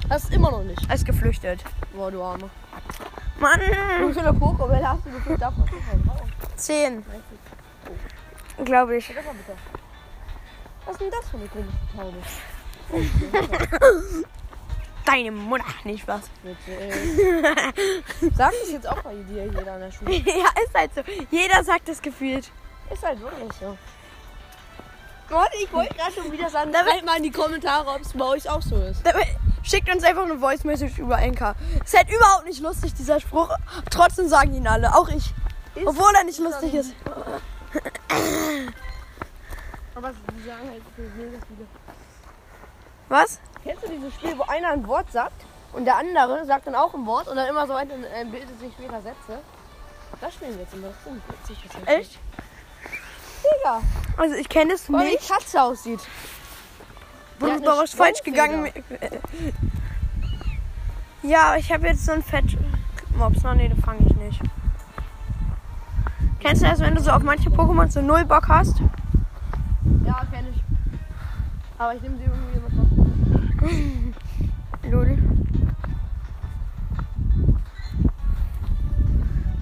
Hast 0.09 0.29
du 0.29 0.35
immer 0.35 0.51
noch 0.51 0.63
nicht. 0.63 0.81
Er 0.89 0.95
ist 0.95 1.05
geflüchtet. 1.05 1.63
Boah, 1.93 2.11
du 2.11 2.21
Arme. 2.21 2.49
Mann. 3.39 3.59
Wie 3.59 4.13
viele 4.13 4.29
Pokébälle 4.33 4.87
hast 4.87 5.05
du 5.05 5.11
gefühlt 5.11 5.41
davon? 5.41 5.63
Oh, 6.07 6.25
10, 6.55 7.03
glaube 8.65 8.97
ich. 8.97 9.07
das. 9.07 9.15
Was 10.85 10.93
ist 10.93 11.01
denn 11.01 11.11
das 11.11 11.29
für 11.29 11.37
eine 11.37 11.47
komische 11.47 11.77
Taube? 11.95 12.17
Deine 15.05 15.31
Mutter, 15.31 15.65
nicht 15.83 16.07
was. 16.07 16.21
Sagt 18.35 18.55
es 18.63 18.71
jetzt 18.71 18.87
auch 18.87 19.01
bei 19.01 19.15
dir 19.15 19.45
jeder 19.45 19.73
an 19.73 19.81
der 19.81 19.91
Schule. 19.91 20.11
ja, 20.25 20.49
ist 20.63 20.75
halt 20.75 20.93
so. 20.95 21.01
Jeder 21.29 21.63
sagt 21.63 21.87
das 21.87 22.01
gefühlt. 22.01 22.51
Ist 22.91 23.03
halt 23.03 23.19
wirklich 23.21 23.53
so. 23.59 23.77
Warte, 25.31 25.57
ich 25.63 25.71
wollte 25.73 25.95
gerade 25.95 26.11
schon 26.11 26.31
wieder 26.31 26.49
sagen, 26.49 26.71
Da- 26.71 26.79
schreibt 26.83 27.05
mal 27.05 27.17
in 27.17 27.23
die 27.23 27.31
Kommentare, 27.31 27.89
ob 27.89 28.01
es 28.01 28.13
bei 28.13 28.25
euch 28.25 28.49
auch 28.49 28.61
so 28.61 28.75
ist. 28.77 29.05
Dabei- 29.05 29.35
Schickt 29.63 29.93
uns 29.93 30.03
einfach 30.03 30.23
eine 30.23 30.39
Voice 30.39 30.63
Message 30.63 30.97
über 30.97 31.17
Anchor. 31.17 31.53
Ist 31.85 31.95
halt 31.95 32.09
überhaupt 32.09 32.45
nicht 32.45 32.61
lustig, 32.61 32.93
dieser 32.95 33.19
Spruch. 33.19 33.49
Trotzdem 33.91 34.27
sagen 34.27 34.53
ihn 34.55 34.67
alle, 34.67 34.93
auch 34.95 35.07
ich. 35.09 35.33
Ist 35.75 35.85
Obwohl 35.87 36.11
er 36.15 36.23
nicht 36.23 36.39
lustig 36.39 36.73
ist. 36.73 36.95
Aber 39.93 40.11
sie 40.11 40.47
sagen 40.47 40.69
halt 40.69 40.81
mega 41.15 41.37
viele. 41.47 41.67
Was? 43.09 43.39
Kennst 43.63 43.83
du 43.83 43.89
dieses 43.89 44.13
Spiel, 44.15 44.37
wo 44.37 44.43
einer 44.43 44.69
ein 44.69 44.87
Wort 44.87 45.11
sagt 45.11 45.45
und 45.73 45.85
der 45.85 45.97
andere 45.97 46.43
sagt 46.45 46.65
dann 46.65 46.75
auch 46.75 46.93
ein 46.95 47.05
Wort 47.05 47.27
und 47.27 47.35
dann 47.35 47.47
immer 47.47 47.67
so 47.67 47.73
weiter 47.73 47.93
äh, 48.15 48.25
bildet 48.25 48.59
sich 48.59 48.73
später 48.73 49.01
Sätze? 49.01 49.39
Das 50.19 50.33
spielen 50.33 50.53
wir 50.55 50.61
jetzt 50.63 50.73
immer. 50.73 50.87
Das 50.87 50.95
ist 50.97 51.03
ziemlich 51.45 51.63
witzig. 51.65 51.87
Echt? 51.87 52.19
Digga. 53.43 53.81
Also 54.17 54.35
ich 54.35 54.49
kenne 54.49 54.73
es 54.73 54.89
mal, 54.89 55.05
wie 55.05 55.09
die 55.09 55.15
nicht. 55.15 55.29
Katze 55.29 55.61
aussieht. 55.61 55.99
Noch 57.39 57.49
eine 57.49 57.65
was 57.65 57.93
falsch 57.93 58.21
gegangen? 58.23 58.69
Ja, 61.23 61.55
ich 61.55 61.71
habe 61.71 61.87
jetzt 61.87 62.05
so 62.05 62.11
ein 62.11 62.23
Fett. 62.23 62.57
Mops, 63.15 63.43
nein, 63.43 63.57
nee, 63.57 63.67
den 63.67 63.81
fange 63.81 64.05
ich 64.05 64.15
nicht. 64.15 64.41
Kennst 66.39 66.63
du 66.63 66.67
das, 66.67 66.79
wenn 66.79 66.95
du 66.95 67.01
so 67.01 67.11
auf 67.11 67.21
manche 67.23 67.49
Pokémon 67.49 67.89
so 67.89 68.01
null 68.01 68.25
Bock 68.25 68.47
hast? 68.47 68.79
Ja, 70.05 70.25
kenn 70.31 70.47
ich. 70.51 70.61
Aber 71.77 71.95
ich 71.95 72.01
nehme 72.01 72.17
sie 72.17 72.23
irgendwie 72.23 72.59
mit 72.59 72.71
drauf. 72.77 73.71
Lul. 74.91 75.17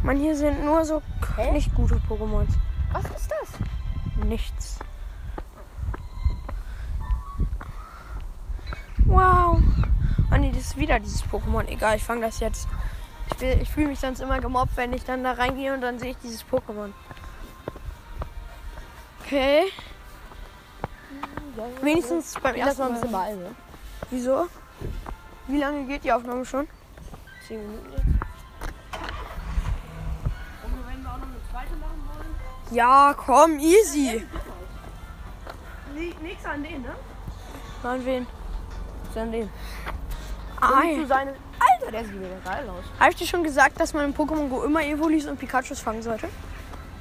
Mann, 0.04 0.18
hier 0.18 0.36
sind 0.36 0.64
nur 0.64 0.86
so 0.86 1.02
nicht 1.52 1.74
gute 1.76 1.96
Pokémons. 2.10 2.54
Was 2.94 3.06
ist 3.06 3.30
das? 3.32 4.26
Nichts. 4.26 4.80
Wow. 9.06 9.60
Oh 10.32 10.38
nee, 10.38 10.52
das 10.52 10.62
ist 10.62 10.78
wieder 10.78 11.00
dieses 11.00 11.24
Pokémon. 11.24 11.68
Egal, 11.68 11.98
ich 11.98 12.04
fange 12.04 12.22
das 12.22 12.40
jetzt. 12.40 12.68
Ich, 13.32 13.42
ich 13.42 13.70
fühle 13.70 13.88
mich 13.88 14.00
sonst 14.00 14.20
immer 14.20 14.40
gemobbt, 14.40 14.76
wenn 14.78 14.94
ich 14.94 15.04
dann 15.04 15.24
da 15.24 15.34
reingehe 15.34 15.74
und 15.74 15.82
dann 15.82 16.00
sehe 16.00 16.12
ich 16.12 16.18
dieses 16.18 16.46
Pokémon. 16.46 16.92
Okay. 19.26 19.72
Wenigstens 21.82 22.36
beim 22.42 22.56
ersten 22.56 22.82
mal 22.82 22.88
ein 22.88 22.94
bisschen 22.94 23.12
beeilen, 23.12 23.40
ne? 23.40 23.56
Wieso? 24.10 24.48
Wie 25.48 25.58
lange 25.58 25.86
geht 25.86 26.04
die 26.04 26.12
Aufnahme 26.12 26.46
schon? 26.46 26.68
10 27.48 27.60
Minuten 27.60 27.92
jetzt. 27.92 28.06
Und 30.64 30.88
wenn 30.88 31.04
wir 31.04 31.12
auch 31.12 31.18
noch 31.18 31.28
eine 31.28 31.42
zweite 31.52 31.76
machen 31.76 32.02
wollen? 32.08 32.36
Ja, 32.72 33.16
komm, 33.18 33.60
easy. 33.60 34.26
Nix 35.96 36.46
an 36.46 36.64
den, 36.64 36.82
ne? 36.82 36.96
An 37.84 38.06
wen? 38.06 38.28
An 39.16 39.32
den. 39.32 39.50
Ja. 40.62 41.08
seinem. 41.08 41.34
Alter, 41.60 41.92
der 41.92 42.06
sieht 42.06 42.16
mega 42.16 42.36
geil 42.46 42.70
aus. 42.70 42.84
Habe 43.00 43.12
ich 43.12 43.18
dir 43.18 43.28
schon 43.28 43.44
gesagt, 43.44 43.80
dass 43.80 43.94
man 43.94 44.06
in 44.06 44.14
Pokémon 44.14 44.50
Go 44.50 44.64
immer 44.64 44.84
Evolis 44.84 45.26
und 45.26 45.40
Pikachus 45.40 45.80
fangen 45.80 46.02
sollte? 46.02 46.30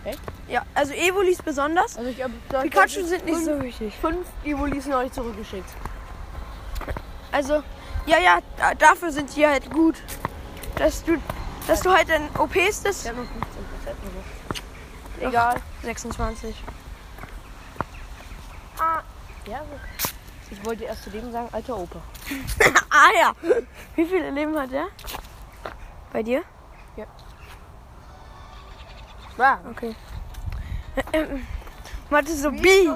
Echt? 0.05 0.21
Ja, 0.49 0.63
also 0.75 0.95
Evolis 0.95 1.43
besonders. 1.43 1.97
Also 1.97 2.11
ich 2.11 2.23
hab 2.23 2.31
Pikachu 2.63 3.05
sind 3.05 3.25
nicht 3.25 3.45
so 3.45 3.61
wichtig. 3.61 3.95
Fünf 4.01 4.27
Evolis 4.45 4.87
noch 4.87 5.03
nicht 5.03 5.15
zurückgeschickt. 5.15 5.69
Also, 7.31 7.63
ja, 8.07 8.19
ja, 8.19 8.39
da, 8.57 8.75
dafür 8.75 9.13
sind 9.13 9.35
die 9.37 9.47
halt 9.47 9.71
gut. 9.71 9.97
Dass 10.77 11.05
du, 11.05 11.19
dass 11.67 11.81
du 11.81 11.93
halt 11.93 12.09
in 12.09 12.23
OPs. 12.39 12.85
Ich 12.85 13.09
hab 13.09 13.17
nur 13.17 13.27
15 13.27 13.41
Prozent 13.43 13.98
noch. 13.98 13.98
Egal. 15.21 15.61
26. 15.83 16.55
Ah. 18.79 19.03
Ja. 19.47 19.61
Ich 20.51 20.65
wollte 20.65 20.85
erst 20.85 21.05
zu 21.05 21.11
dem 21.11 21.31
sagen, 21.31 21.49
alter 21.53 21.77
Opa. 21.77 22.01
ah 22.91 23.11
ja. 23.19 23.33
Wie 23.95 24.05
viele 24.07 24.31
Leben 24.31 24.59
hat 24.59 24.71
der? 24.73 24.87
Bei 26.13 26.23
dir? 26.23 26.43
Ja. 26.97 27.07
Okay. 29.71 29.95
Ähm, 31.13 31.47
Warte, 32.11 32.35
so 32.35 32.51
B. 32.51 32.89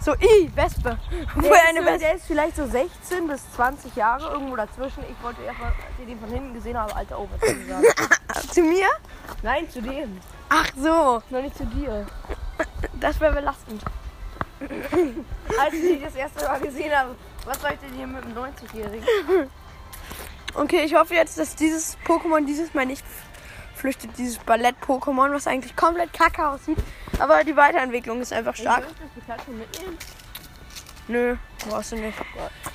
So 0.00 0.14
I, 0.14 0.50
Wespe. 0.54 0.98
Wo 1.34 1.42
Der, 1.42 1.68
eine 1.68 1.80
ist, 1.80 1.86
Wespe. 1.86 1.98
der 1.98 2.14
ist 2.14 2.26
vielleicht 2.26 2.56
so 2.56 2.66
16 2.66 3.26
bis 3.28 3.52
20 3.52 3.96
Jahre, 3.96 4.32
irgendwo 4.32 4.56
dazwischen. 4.56 5.02
Ich 5.08 5.22
wollte 5.22 5.42
erstmal, 5.42 5.68
als 5.70 5.98
ich 6.00 6.06
den 6.06 6.18
von 6.20 6.28
hinten 6.28 6.54
gesehen 6.54 6.76
habe, 6.76 6.94
Alter, 6.94 7.16
soll 7.16 7.56
ich 7.56 7.68
sagen? 7.68 7.84
Zu 8.52 8.62
mir? 8.62 8.88
Nein, 9.42 9.68
zu 9.70 9.80
dem. 9.80 10.20
Ach 10.54 10.70
so, 10.76 11.22
Noch 11.30 11.40
nicht 11.40 11.56
zu 11.56 11.64
dir. 11.64 12.06
das 13.00 13.18
wäre 13.20 13.32
belastend. 13.32 13.82
Als 15.58 15.72
ich 15.72 15.80
dich 15.80 16.02
das 16.02 16.14
erste 16.14 16.44
Mal 16.44 16.60
gesehen 16.60 16.92
habe, 16.94 17.16
was 17.46 17.58
soll 17.62 17.70
ich 17.72 17.78
denn 17.78 17.94
hier 17.96 18.06
mit 18.06 18.22
einem 18.22 18.36
90-Jährigen? 18.36 19.06
Okay, 20.54 20.84
ich 20.84 20.94
hoffe 20.94 21.14
jetzt, 21.14 21.38
dass 21.38 21.56
dieses 21.56 21.96
Pokémon 22.06 22.44
dieses 22.44 22.74
Mal 22.74 22.84
nicht 22.84 23.02
flüchtet. 23.74 24.10
Dieses 24.18 24.36
Ballett-Pokémon, 24.40 25.32
was 25.32 25.46
eigentlich 25.46 25.74
komplett 25.74 26.12
kacke 26.12 26.46
aussieht. 26.46 26.76
Aber 27.18 27.42
die 27.44 27.56
Weiterentwicklung 27.56 28.20
ist 28.20 28.34
einfach 28.34 28.54
stark. 28.54 28.84
Ich 28.90 29.26
das 29.26 29.38
Pikachu 29.38 29.52
mitnehmen. 29.52 29.96
Nö, 31.08 31.36
brauchst 31.68 31.92
du 31.92 31.96
nicht. 31.96 32.16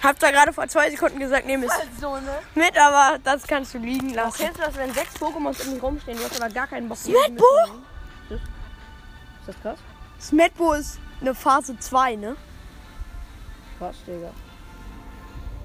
Hab 0.03 0.19
da 0.19 0.31
gerade 0.31 0.51
vor 0.53 0.67
zwei 0.67 0.89
Sekunden 0.91 1.19
gesagt, 1.19 1.45
nehm 1.45 1.63
es 1.63 1.71
Also, 1.71 2.17
ne? 2.17 2.39
mit, 2.55 2.77
aber 2.77 3.17
das 3.23 3.47
kannst 3.47 3.73
du 3.73 3.77
liegen 3.77 4.11
Auch 4.11 4.15
lassen. 4.25 4.37
kennst 4.43 4.59
du 4.59 4.63
das, 4.63 4.75
wenn 4.75 4.93
sechs 4.93 5.15
Pokémons 5.15 5.65
um 5.65 5.73
dich 5.73 5.81
rumstehen, 5.83 6.17
du 6.17 6.23
hast 6.25 6.41
aber 6.41 6.53
gar 6.53 6.67
keinen 6.67 6.89
Bock 6.89 6.97
die 7.03 7.11
Smetbo? 7.11 7.45
Ist 8.29 8.41
das 9.47 9.61
krass? 9.61 9.79
Smetbo 10.19 10.73
ist 10.73 10.99
eine 11.21 11.33
Phase 11.33 11.79
2, 11.79 12.15
ne? 12.17 12.35
Krass, 13.79 13.95
Digga. 14.05 14.31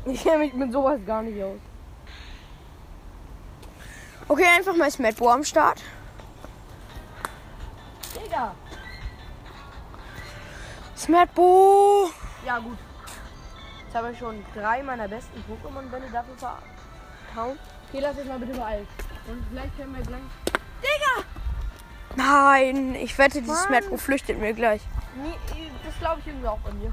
Ich 0.05 0.23
kenne 0.23 0.39
mich 0.39 0.53
mit 0.55 0.73
sowas 0.73 1.01
gar 1.07 1.23
nicht 1.23 1.43
aus. 1.43 1.59
Okay, 4.29 4.47
einfach 4.57 4.77
mal 4.77 4.91
Smetbo 4.91 5.29
am 5.31 5.43
Start. 5.45 5.83
Digga! 8.15 8.55
Smetbo! 10.97 12.11
Ja, 12.45 12.59
gut. 12.59 12.79
Jetzt 13.85 13.95
habe 13.95 14.13
ich 14.13 14.19
schon 14.19 14.45
drei 14.55 14.83
meiner 14.83 15.09
besten 15.09 15.43
Pokémon-Bälle 15.49 16.11
dafür 16.13 16.35
verhauen. 16.37 17.59
Okay, 17.89 18.01
lass 18.01 18.17
jetzt 18.17 18.29
mal 18.29 18.39
bitte 18.39 18.59
beeilt. 18.59 18.89
Und 19.29 19.45
vielleicht 19.51 19.77
können 19.77 19.95
wir 19.95 20.03
gleich. 20.03 20.21
Nein, 22.17 22.95
ich 22.95 23.17
wette, 23.17 23.41
die 23.41 23.49
Mann. 23.49 23.57
Smetbo 23.57 23.97
flüchtet 23.97 24.39
mir 24.39 24.53
gleich. 24.53 24.83
Nee, 25.17 25.35
das 25.85 25.99
glaube 25.99 26.21
ich 26.21 26.27
irgendwie 26.27 26.47
auch 26.47 26.59
von 26.61 26.79
dir. 26.81 26.93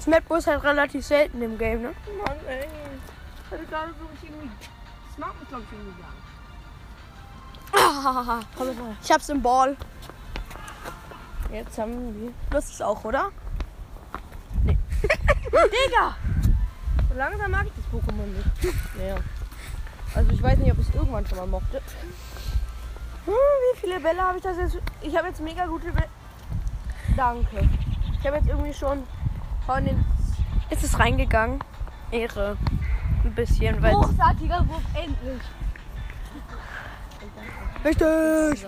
Smetbo 0.00 0.36
ist 0.36 0.46
halt 0.46 0.62
relativ 0.62 1.04
selten 1.04 1.42
im 1.42 1.58
Game, 1.58 1.82
ne? 1.82 1.94
Mann, 2.24 2.36
ey. 2.46 2.68
Das 3.50 3.60
ist 3.60 3.68
gerade 3.68 3.92
so 3.98 4.08
ich 4.14 4.28
irgendwie. 4.28 4.50
Das 5.08 5.18
mag 5.18 5.40
mich, 5.40 5.48
glaube 5.48 5.64
ich, 5.64 5.72
irgendwie 5.72 6.02
gar 6.02 6.10
nicht. 8.36 8.46
Komm. 8.56 8.96
Ich 9.02 9.12
hab's 9.12 9.28
im 9.28 9.42
Ball. 9.42 9.76
Jetzt 11.52 11.78
haben 11.78 12.20
wir. 12.20 12.32
Hast 12.56 12.72
es 12.74 12.82
auch, 12.82 13.04
oder? 13.04 13.30
Digga! 15.28 16.16
So 17.08 17.14
langsam 17.14 17.50
mag 17.50 17.66
ich 17.66 17.72
das 17.76 17.86
Pokémon 17.92 18.26
nicht. 18.26 18.74
Naja. 18.98 19.16
Also 20.14 20.30
ich 20.32 20.42
weiß 20.42 20.58
nicht, 20.58 20.72
ob 20.72 20.78
ich 20.78 20.88
es 20.88 20.94
irgendwann 20.94 21.26
schon 21.26 21.38
mal 21.38 21.46
mochte. 21.46 21.80
Hm, 23.26 23.32
wie 23.32 23.80
viele 23.80 24.00
Bälle 24.00 24.22
habe 24.22 24.38
ich 24.38 24.42
das 24.44 24.56
jetzt? 24.56 24.78
Ich 25.02 25.16
habe 25.16 25.28
jetzt 25.28 25.40
mega 25.40 25.66
gute 25.66 25.92
Bälle. 25.92 26.08
Danke. 27.16 27.68
Ich 28.18 28.26
habe 28.26 28.36
jetzt 28.36 28.48
irgendwie 28.48 28.74
schon 28.74 29.02
von 29.66 29.84
den 29.84 30.04
Ist 30.70 30.84
es 30.84 30.98
reingegangen? 30.98 31.60
Ehre. 32.10 32.56
Ein 33.24 33.34
bisschen, 33.34 33.82
weil. 33.82 33.94
großartiger 33.94 34.66
Wurf 34.68 34.82
endlich. 34.94 35.42
Richtig! 37.84 38.66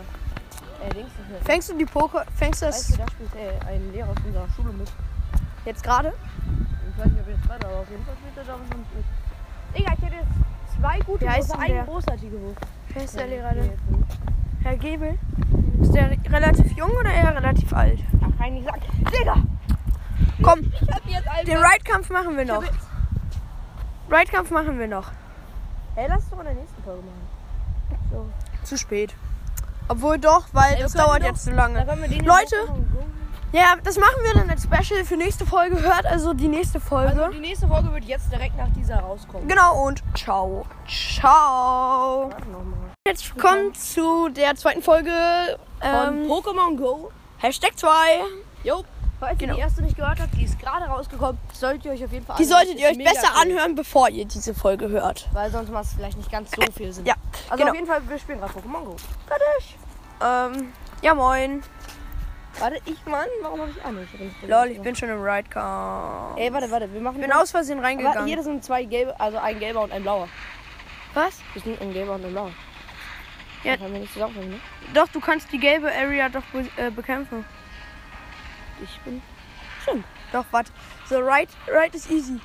Ey. 0.94 1.04
Fängst 1.44 1.70
du 1.70 1.74
die 1.74 1.86
Poké. 1.86 2.24
Fängst 2.36 2.62
du 2.62 2.66
Weißt 2.66 2.90
du, 2.90 2.96
das 2.96 3.06
da 3.06 3.12
spielt 3.12 3.34
äh, 3.34 3.66
ein 3.66 3.92
Lehrer 3.92 4.10
aus 4.10 4.16
unserer 4.24 4.48
Schule 4.54 4.72
mit. 4.72 4.90
Jetzt 5.68 5.82
gerade? 5.82 6.12
Ich 6.92 6.98
weiß 6.98 7.12
nicht, 7.12 7.20
ob 7.20 7.28
er 7.28 7.34
jetzt 7.34 7.48
weiter, 7.48 7.68
aber 7.68 7.78
auf 7.80 7.90
jeden 7.90 8.04
Fall 8.04 8.14
spielt 8.16 8.36
er 8.36 8.44
da 8.44 8.58
was 8.60 8.68
mit. 8.76 9.04
Digga, 9.76 9.92
ich 9.96 10.02
hätte 10.04 10.16
jetzt 10.16 10.80
zwei 10.80 10.98
gute 11.00 11.20
Wie 11.24 11.28
heißt 11.28 11.48
Würfe, 11.50 11.60
denn 11.60 11.68
der? 11.70 11.76
einen 11.78 11.86
großartigen 11.88 12.42
Wurf. 12.42 12.56
Wer 12.94 13.04
ist 13.04 13.16
der 13.18 13.26
Lehrer 13.26 13.52
denn? 13.54 13.72
Herr 14.62 14.76
Gebel? 14.76 15.18
Ist 15.80 15.94
der 15.94 16.10
relativ 16.32 16.72
jung 16.76 16.90
oder 16.90 17.10
eher 17.12 17.34
relativ 17.36 17.72
alt? 17.72 18.00
Ach, 18.22 18.38
kein 18.38 18.56
gesagt. 18.58 18.82
Digga! 19.12 19.36
Komm, 20.42 20.60
Ich 20.80 20.88
hab 20.90 21.04
jetzt 21.06 21.28
einfach. 21.28 21.44
den 21.44 21.56
Ride-Kampf 21.58 22.10
machen 22.10 22.36
wir 22.36 22.44
noch. 22.44 22.62
Ride-Kampf 24.10 24.50
machen 24.50 24.78
wir 24.78 24.88
noch. 24.88 25.10
Hey, 25.94 26.06
lass 26.08 26.22
es 26.24 26.30
doch 26.30 26.38
in 26.38 26.44
der 26.46 26.54
nächsten 26.54 26.82
Folge 26.82 27.02
machen. 27.02 28.00
So. 28.10 28.28
Zu 28.64 28.78
spät. 28.78 29.14
Obwohl 29.88 30.18
doch, 30.18 30.46
weil 30.52 30.74
Ey, 30.74 30.82
das 30.82 30.92
können 30.92 31.06
dauert 31.06 31.22
doch- 31.22 31.26
jetzt 31.28 31.44
zu 31.44 31.50
Da 31.50 31.56
lange. 31.56 31.84
können 31.84 32.02
wir 32.02 32.08
den 32.08 32.24
Leute! 32.24 32.56
auch 32.64 32.68
noch 32.68 32.76
Ja, 33.52 33.76
das 33.82 33.96
machen 33.96 34.16
wir 34.24 34.34
dann 34.34 34.50
als 34.50 34.64
Special 34.64 35.04
für 35.04 35.16
nächste 35.16 35.46
Folge. 35.46 35.80
Hört 35.80 36.04
also 36.04 36.34
die 36.34 36.48
nächste 36.48 36.80
Folge. 36.80 37.22
Also 37.22 37.32
die 37.32 37.40
nächste 37.40 37.66
Folge 37.66 37.90
wird 37.94 38.04
jetzt 38.04 38.30
direkt 38.30 38.56
nach 38.58 38.68
dieser 38.76 38.96
rauskommen. 39.00 39.48
genau 39.48 39.84
und 39.86 40.02
ciao. 40.14 40.66
Ciao. 40.86 42.30
Herzlich 43.06 43.34
willkommen 43.34 43.74
zu 43.74 44.28
der 44.28 44.54
zweiten 44.54 44.82
Folge 44.82 45.10
Von 45.80 46.24
ähm, 46.24 46.30
Pokémon 46.30 46.76
Go. 46.76 47.10
Hashtag 47.38 47.72
2. 47.78 47.88
Jo. 48.64 48.84
Falls 49.18 49.38
Genau. 49.38 49.54
ihr 49.54 49.56
die 49.56 49.60
erste 49.62 49.82
nicht 49.82 49.96
gehört 49.96 50.20
habt, 50.20 50.34
die 50.36 50.44
ist 50.44 50.58
gerade 50.60 50.84
rausgekommen, 50.84 51.38
solltet 51.52 51.86
ihr 51.86 51.92
euch 51.92 52.04
auf 52.04 52.12
jeden 52.12 52.24
Fall 52.26 52.36
Die 52.36 52.44
anhören. 52.44 52.58
solltet 52.66 52.74
Ist 52.76 52.80
ihr 52.82 52.88
euch 52.90 53.12
besser 53.14 53.28
cool. 53.34 53.42
anhören, 53.42 53.74
bevor 53.74 54.08
ihr 54.10 54.26
diese 54.26 54.54
Folge 54.54 54.88
hört. 54.90 55.26
Weil 55.32 55.50
sonst 55.50 55.70
macht 55.72 55.84
es 55.86 55.94
vielleicht 55.94 56.18
nicht 56.18 56.30
ganz 56.30 56.50
so 56.54 56.62
viel 56.72 56.92
Sinn. 56.92 57.06
Ja, 57.06 57.14
Also 57.48 57.56
genau. 57.56 57.70
auf 57.70 57.74
jeden 57.74 57.86
Fall, 57.88 58.00
wir 58.08 58.18
spielen 58.18 58.38
gerade 58.40 58.52
Pokémon 58.52 58.84
Go. 58.84 58.96
Fertig. 59.26 59.76
Ähm, 60.22 60.72
ja 61.02 61.14
moin. 61.14 61.62
Warte, 62.60 62.80
ich, 62.86 63.04
Mann, 63.06 63.26
warum 63.42 63.60
habe 63.60 63.70
ich? 63.70 63.76
Ich 63.76 63.84
hab 63.84 64.20
nicht 64.20 64.48
Lol, 64.48 64.66
ich 64.68 64.80
bin 64.80 64.96
schon 64.96 65.08
im 65.10 65.22
Ride-Car. 65.22 66.34
Ey, 66.36 66.52
warte, 66.52 66.70
warte, 66.70 66.92
wir 66.92 67.00
machen. 67.00 67.16
Ich 67.16 67.22
bin 67.22 67.32
aus 67.32 67.50
Versehen 67.50 67.78
Aber 67.78 67.86
reingegangen. 67.86 68.26
hier 68.26 68.42
sind 68.42 68.64
zwei 68.64 68.84
gelbe, 68.84 69.18
also 69.20 69.38
ein 69.38 69.58
gelber 69.60 69.82
und 69.82 69.92
ein 69.92 70.02
blauer. 70.02 70.28
Was? 71.14 71.40
Das 71.54 71.62
sind 71.64 71.80
ein 71.80 71.92
gelber 71.92 72.14
und 72.14 72.24
ein 72.24 72.32
blauer. 72.32 72.50
Ja. 73.64 73.72
Das 73.74 73.82
haben 73.84 73.92
wir 73.92 74.00
nicht 74.00 74.12
zusammenkommen, 74.12 74.50
ne? 74.50 74.60
Doch, 74.94 75.08
du 75.08 75.20
kannst 75.20 75.52
die 75.52 75.58
gelbe 75.58 75.88
Area 75.92 76.28
doch 76.28 76.42
be 76.52 76.66
äh, 76.76 76.90
bekämpfen. 76.90 77.44
Ich 78.82 79.00
bin. 79.00 79.20
Stimmt. 79.82 80.04
Doch, 80.32 80.44
warte. 80.50 80.70
So, 81.06 81.18
Ride, 81.18 81.50
Ride 81.68 81.96
ist 81.96 82.10
easy. 82.10 82.38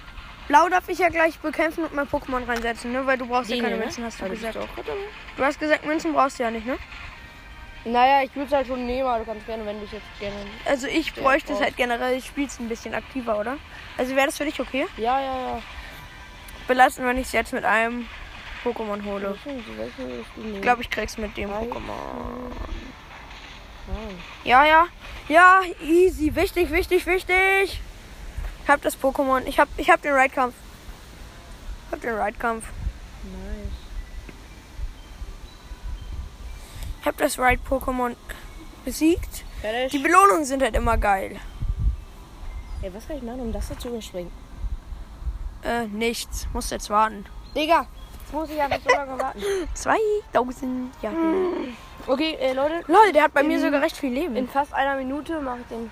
Blau 0.48 0.67
darf 0.70 0.89
ich 0.89 1.00
ja 1.00 1.10
gleich 1.10 1.39
bekämpfen 1.39 1.84
und 1.86 1.93
mein 1.93 2.08
Pokémon 2.08 2.46
reinsetzen, 2.48 2.91
ne? 2.91 3.05
Weil 3.05 3.17
du 3.17 3.27
brauchst 3.27 3.50
ja 3.50 3.55
Den 3.55 3.63
keine 3.63 3.75
hier, 3.75 3.79
ne? 3.79 3.86
Münzen, 3.86 4.03
hast 4.05 4.20
du 4.20 4.25
das 4.25 4.34
gesagt. 4.34 4.58
auch 4.58 4.77
aber- 4.77 4.84
Du 5.38 5.43
hast 5.43 5.60
gesagt, 5.60 5.86
Münzen 5.86 6.13
brauchst 6.13 6.38
du 6.39 6.43
ja 6.43 6.51
nicht, 6.51 6.65
ne? 6.65 6.77
Naja, 7.86 8.24
ich 8.24 8.34
würde 8.36 8.48
es 8.48 8.54
halt 8.54 8.68
schon 8.68 8.86
nehmen, 8.86 9.08
aber 9.08 9.20
du 9.20 9.25
kannst 9.25 9.46
gerne, 9.46 9.66
wenn 9.66 9.80
du 9.80 9.86
es 9.86 9.92
jetzt 9.92 10.06
gerne. 10.20 10.36
Also 10.66 10.88
ich 10.88 11.13
bräuchte 11.13 11.54
es 11.54 11.60
halt 11.60 11.75
generell, 11.75 12.18
ich 12.18 12.25
spiel's 12.25 12.60
ein 12.60 12.70
bisschen 12.70 12.94
aktiver, 12.94 13.38
oder? 13.38 13.58
Also 13.98 14.16
wäre 14.16 14.28
das 14.28 14.38
für 14.38 14.46
dich 14.46 14.60
okay? 14.60 14.88
Ja, 14.98 15.20
ja, 15.20 15.40
ja. 15.40 15.62
Belasten, 16.68 17.06
wenn 17.06 17.18
ich 17.18 17.28
es 17.28 17.34
jetzt 17.34 17.52
mit 17.52 17.66
einem 17.66 18.08
Pokémon 18.63 19.04
hole. 19.04 19.38
Ich 20.54 20.62
glaube, 20.62 20.82
ich 20.82 20.90
krieg's 20.90 21.18
mit 21.18 21.36
dem. 21.36 21.50
Pokémon. 21.50 22.52
Ja, 24.46 24.66
ja. 24.66 24.88
Ja, 25.28 25.62
easy. 25.82 26.34
Wichtig, 26.34 26.72
wichtig, 26.72 27.06
wichtig. 27.06 27.82
Ich 28.63 28.70
hab 28.70 28.82
das 28.82 28.98
Pokémon. 28.98 29.46
Ich 29.46 29.60
hab, 29.60 29.68
ich 29.75 29.90
hab 29.90 30.02
den 30.02 30.13
Ride-Kampf. 30.13 30.54
Ich 31.88 31.92
hab 31.92 32.02
den 32.02 32.16
Ride-Kampf. 32.16 32.66
Nice. 33.24 33.74
Ich 37.03 37.07
hab 37.07 37.17
das 37.17 37.38
Ride-Pokémon 37.38 38.15
besiegt. 38.86 39.43
Die 39.57 39.62
Fertig. 39.62 40.01
Belohnungen 40.03 40.45
sind 40.45 40.62
halt 40.63 40.74
immer 40.74 40.98
geil. 40.98 41.38
Ey, 42.81 42.93
was 42.93 43.05
kann 43.07 43.17
ich 43.17 43.24
machen, 43.24 43.41
um 43.41 43.51
das 43.51 43.67
da 43.67 43.77
zu 43.77 43.89
überspringen? 43.89 44.31
Äh, 45.63 45.88
nichts. 45.88 46.48
Muss 46.53 46.69
jetzt 46.69 46.89
warten. 46.89 47.25
Digga, 47.55 47.88
jetzt 48.22 48.33
muss 48.33 48.50
ich 48.50 48.62
einfach 48.62 48.79
so 48.81 48.95
lange 48.95 49.19
warten. 49.22 49.41
2000 49.74 50.93
Jahre. 51.01 51.15
Okay, 52.07 52.36
äh, 52.39 52.53
Leute. 52.53 52.83
Lol, 52.88 53.12
der 53.13 53.24
hat 53.24 53.33
bei 53.33 53.43
mir 53.43 53.57
In- 53.57 53.62
sogar 53.63 53.81
recht 53.81 53.98
viel 53.98 54.13
Leben. 54.13 54.38
In 54.38 54.48
fast 54.48 54.74
einer 54.74 54.95
Minute 54.95 55.41
mache 55.41 55.60
ich 55.60 55.67
den 55.67 55.91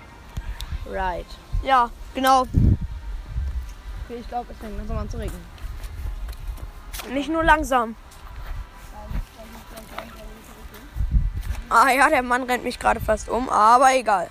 Ride. 0.90 1.26
ja, 1.62 1.90
genau. 2.14 2.42
Okay, 2.42 4.16
ich 4.18 4.28
glaube, 4.28 4.50
es 4.50 4.58
fängt 4.58 4.78
langsam 4.78 4.96
an 4.96 5.10
zu 5.10 5.18
regnen. 5.18 5.40
Nicht 7.12 7.28
nur 7.30 7.44
langsam. 7.44 7.96
Ah 11.72 11.90
ja, 11.90 12.10
der 12.10 12.22
Mann 12.22 12.42
rennt 12.42 12.64
mich 12.64 12.78
gerade 12.78 13.00
fast 13.00 13.30
um, 13.30 13.48
aber 13.48 13.94
egal. 13.94 14.28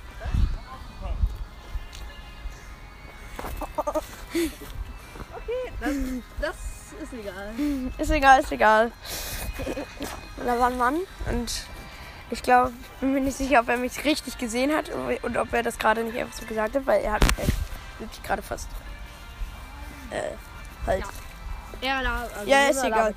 Okay, 5.33 5.73
das, 5.79 5.95
das 6.39 6.55
ist 7.01 7.13
egal. 7.13 7.53
Ist 7.97 8.11
egal, 8.11 8.41
ist 8.41 8.51
egal. 8.51 8.91
Da 10.37 10.59
war 10.59 10.67
ein 10.67 10.77
Mann 10.77 10.99
und 11.31 11.65
ich 12.29 12.43
glaube, 12.43 12.73
bin 12.99 13.13
mir 13.13 13.21
nicht 13.21 13.37
sicher, 13.37 13.61
ob 13.61 13.69
er 13.69 13.77
mich 13.77 14.05
richtig 14.05 14.37
gesehen 14.37 14.71
hat 14.71 14.91
und 15.23 15.35
ob 15.35 15.51
er 15.51 15.63
das 15.63 15.79
gerade 15.79 16.03
nicht 16.03 16.17
einfach 16.19 16.37
so 16.37 16.45
gesagt 16.45 16.75
hat, 16.75 16.85
weil 16.85 17.01
er 17.01 17.13
hat 17.13 17.23
mich 17.23 17.37
halt 17.37 17.53
wirklich 17.97 18.21
gerade 18.21 18.43
fast. 18.43 18.69
Äh, 20.11 20.35
halt. 20.85 21.03
Ja, 21.81 22.03
da, 22.03 22.21
also 22.37 22.45
Ja, 22.45 22.67
ist 22.67 22.83
egal. 22.83 23.15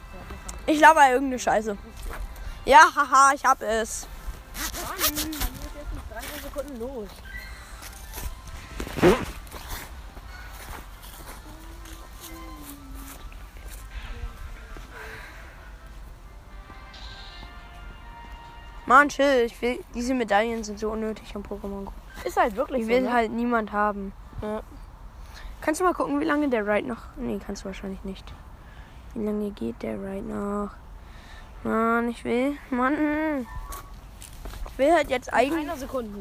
Ich 0.67 0.81
laber 0.81 1.11
irgendeine 1.11 1.39
Scheiße. 1.39 1.77
Ja, 2.65 2.89
haha, 2.97 3.33
ich 3.35 3.45
hab 3.45 3.61
es. 3.61 4.09
Sekunden 6.55 6.79
los. 6.79 7.09
Mann, 18.87 19.09
chill. 19.09 19.45
Ich 19.47 19.61
will, 19.63 19.83
diese 19.95 20.15
Medaillen 20.15 20.63
sind 20.63 20.79
so 20.79 20.91
unnötig 20.91 21.35
am 21.35 21.43
Pokémon 21.43 21.85
Go. 21.85 21.93
Ist 22.25 22.37
halt 22.37 22.55
wirklich 22.55 22.83
Ich 22.83 22.87
so, 22.87 22.93
will 22.93 23.03
ne? 23.03 23.13
halt 23.13 23.33
niemand 23.33 23.73
haben. 23.73 24.13
Ja. 24.43 24.63
Kannst 25.61 25.81
du 25.81 25.85
mal 25.85 25.95
gucken, 25.95 26.21
wie 26.21 26.25
lange 26.25 26.49
der 26.49 26.67
Ride 26.67 26.87
noch. 26.87 27.03
Nee, 27.17 27.41
kannst 27.45 27.63
du 27.63 27.67
wahrscheinlich 27.67 28.05
nicht. 28.05 28.33
Wie 29.15 29.25
lange 29.25 29.51
geht 29.51 29.83
der 29.83 29.95
Ride 29.95 30.23
noch? 30.27 30.71
Mann, 31.65 32.11
ich 32.11 32.25
will. 32.25 32.59
Mann. 32.71 33.47
Ich 34.75 34.79
will 34.79 34.93
halt 34.93 35.09
jetzt 35.09 35.33
eigentlich. 35.33 35.61
Einer 35.61 35.77
Sekunde. 35.77 36.19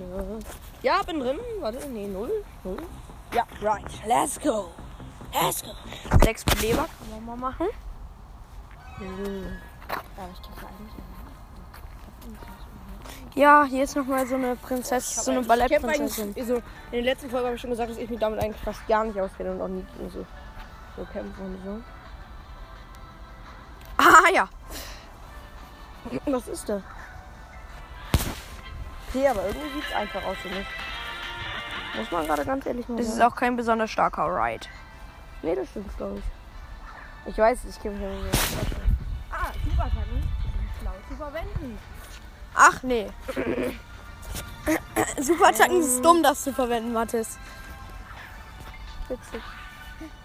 Ja, 0.83 1.01
bin 1.01 1.19
drin. 1.19 1.39
Warte, 1.59 1.89
nee, 1.89 2.05
null. 2.05 2.29
null. 2.63 2.77
Ja, 3.33 3.47
right. 3.63 3.83
Let's 4.05 4.39
go. 4.39 4.69
Let's 5.33 5.63
go. 5.63 5.71
Sechs 6.23 6.45
Beleber 6.45 6.85
kann 6.85 7.09
man 7.09 7.25
mal 7.25 7.49
machen. 7.49 7.65
Ja, 8.99 9.07
ich 9.07 10.41
kann 10.43 10.69
eigentlich. 10.69 10.93
Ja, 13.33 13.63
hier 13.63 13.85
ist 13.85 13.95
nochmal 13.95 14.27
so 14.27 14.35
eine 14.35 14.55
Prinzessin, 14.55 15.23
so 15.23 15.31
eine 15.31 15.41
Ballettprinzessin. 15.41 16.35
So, 16.45 16.57
in 16.57 16.61
den 16.91 17.05
letzten 17.05 17.31
Folgen 17.31 17.47
habe 17.47 17.55
ich 17.55 17.61
schon 17.61 17.71
gesagt, 17.71 17.89
dass 17.89 17.97
ich 17.97 18.07
mich 18.07 18.19
damit 18.19 18.39
eigentlich 18.39 18.61
fast 18.61 18.85
gar 18.87 19.03
nicht 19.03 19.19
auskenne 19.19 19.53
und 19.53 19.61
auch 19.63 19.67
nie 19.67 19.83
gegen 19.97 20.11
so, 20.11 20.23
so 20.95 21.05
kämpfe 21.05 21.41
und 21.41 21.57
so. 21.65 21.81
Ah 23.97 24.29
ja. 24.31 24.47
Was 26.27 26.47
ist 26.49 26.69
da? 26.69 26.83
Okay, 29.13 29.27
aber 29.27 29.45
irgendwie 29.45 29.69
sieht 29.75 29.83
es 29.87 29.95
einfach 29.95 30.23
aus 30.23 30.37
für 30.37 30.49
mich. 30.49 30.65
Muss 31.95 32.09
man 32.09 32.25
gerade 32.25 32.43
ganz 32.45 32.65
ehrlich 32.65 32.89
mal 32.89 32.99
Es 32.99 33.09
ist 33.09 33.21
auch 33.21 33.35
kein 33.35 33.55
besonders 33.55 33.91
starker 33.91 34.25
Ride. 34.25 34.65
Nee, 35.43 35.53
das 35.53 35.69
stimmt, 35.69 35.95
glaube 35.97 36.17
ich. 36.17 37.29
Ich 37.31 37.37
weiß, 37.37 37.59
ich 37.69 37.79
kenne 37.79 37.95
mich 37.95 38.03
ja 38.03 38.09
nicht 38.09 38.35
so. 38.35 38.57
Ah, 39.31 39.51
Superattacken 39.63 40.21
sind 40.21 40.69
schlau 40.81 40.93
zu 41.07 41.15
verwenden. 41.15 41.77
Ach 42.55 42.81
nee. 42.81 43.07
Superattacken 45.21 45.79
ist 45.79 46.03
dumm, 46.03 46.23
das 46.23 46.43
zu 46.43 46.51
verwenden, 46.51 46.91
Mathis. 46.91 47.37
Witzig. 49.09 49.41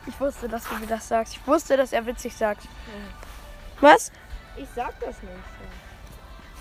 Ich 0.07 0.18
wusste, 0.18 0.49
dass 0.49 0.66
du 0.66 0.75
mir 0.76 0.87
das 0.87 1.07
sagst. 1.09 1.35
Ich 1.35 1.47
wusste, 1.47 1.76
dass 1.76 1.92
er 1.92 2.07
witzig 2.07 2.35
sagt. 2.35 2.66
Was? 3.83 4.11
Ich 4.57 4.68
sag 4.75 4.99
das 5.00 5.23
nicht. 5.23 5.35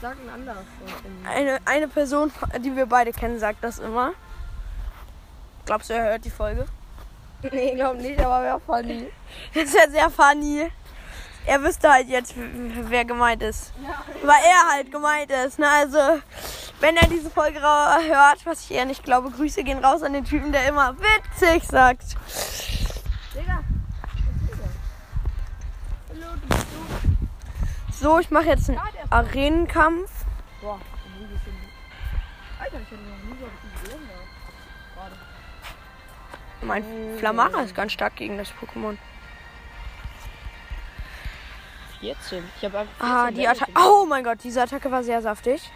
Sag 0.01 0.15
ein 0.19 0.29
anderes. 0.29 0.65
Eine, 1.27 1.59
eine 1.65 1.87
Person, 1.87 2.31
die 2.59 2.75
wir 2.75 2.85
beide 2.85 3.11
kennen, 3.11 3.39
sagt 3.39 3.63
das 3.63 3.79
immer. 3.79 4.13
Glaubst 5.65 5.89
du, 5.89 5.93
er 5.93 6.11
hört 6.11 6.25
die 6.25 6.29
Folge? 6.29 6.65
Nee, 7.51 7.75
glaub 7.75 7.97
nicht, 7.97 8.19
aber 8.19 8.43
wäre 8.43 8.59
funny. 8.59 9.11
Das 9.53 9.65
ist 9.65 9.75
ja 9.75 9.87
sehr 9.89 10.09
funny. 10.09 10.71
Er 11.45 11.61
wüsste 11.63 11.89
halt 11.89 12.09
jetzt, 12.09 12.33
wer 12.35 13.05
gemeint 13.05 13.41
ist. 13.43 13.73
Weil 14.23 14.41
er 14.43 14.73
halt 14.73 14.91
gemeint 14.91 15.31
ist. 15.31 15.59
Ne? 15.59 15.67
Also, 15.69 15.97
wenn 16.81 16.97
er 16.97 17.07
diese 17.07 17.29
Folge 17.29 17.61
hört, 17.61 18.45
was 18.45 18.63
ich 18.63 18.71
eher 18.71 18.85
nicht 18.85 19.03
glaube, 19.03 19.31
Grüße 19.31 19.63
gehen 19.63 19.83
raus 19.83 20.03
an 20.03 20.13
den 20.13 20.25
Typen, 20.25 20.51
der 20.51 20.67
immer 20.67 20.95
witzig 20.97 21.63
sagt. 21.63 22.17
So, 28.07 28.19
ich 28.19 28.31
mache 28.31 28.45
jetzt 28.45 28.69
einen 28.69 28.79
Arenenkampf. 29.09 30.09
Boah, 30.61 30.79
Alter, 32.57 32.77
ich 32.79 32.85
hatte 32.85 33.01
noch 33.01 33.35
nie 33.35 33.37
so 33.37 33.45
gesehen. 33.83 33.99
Mein 36.61 37.17
Flamara 37.17 37.63
ist 37.63 37.75
ganz 37.75 37.91
stark 37.91 38.15
gegen 38.15 38.37
das 38.37 38.47
Pokémon. 38.53 38.97
14. 41.99 42.45
Ich 42.55 42.63
habe 42.63 42.77
einfach. 42.77 42.93
Ah, 43.05 43.25
14 43.25 43.35
die 43.35 43.47
Attacke. 43.49 43.71
Oh 43.75 44.05
mein 44.05 44.23
Gott, 44.23 44.37
diese 44.41 44.61
Attacke 44.61 44.89
war 44.89 45.03
sehr 45.03 45.21
saftig. 45.21 45.69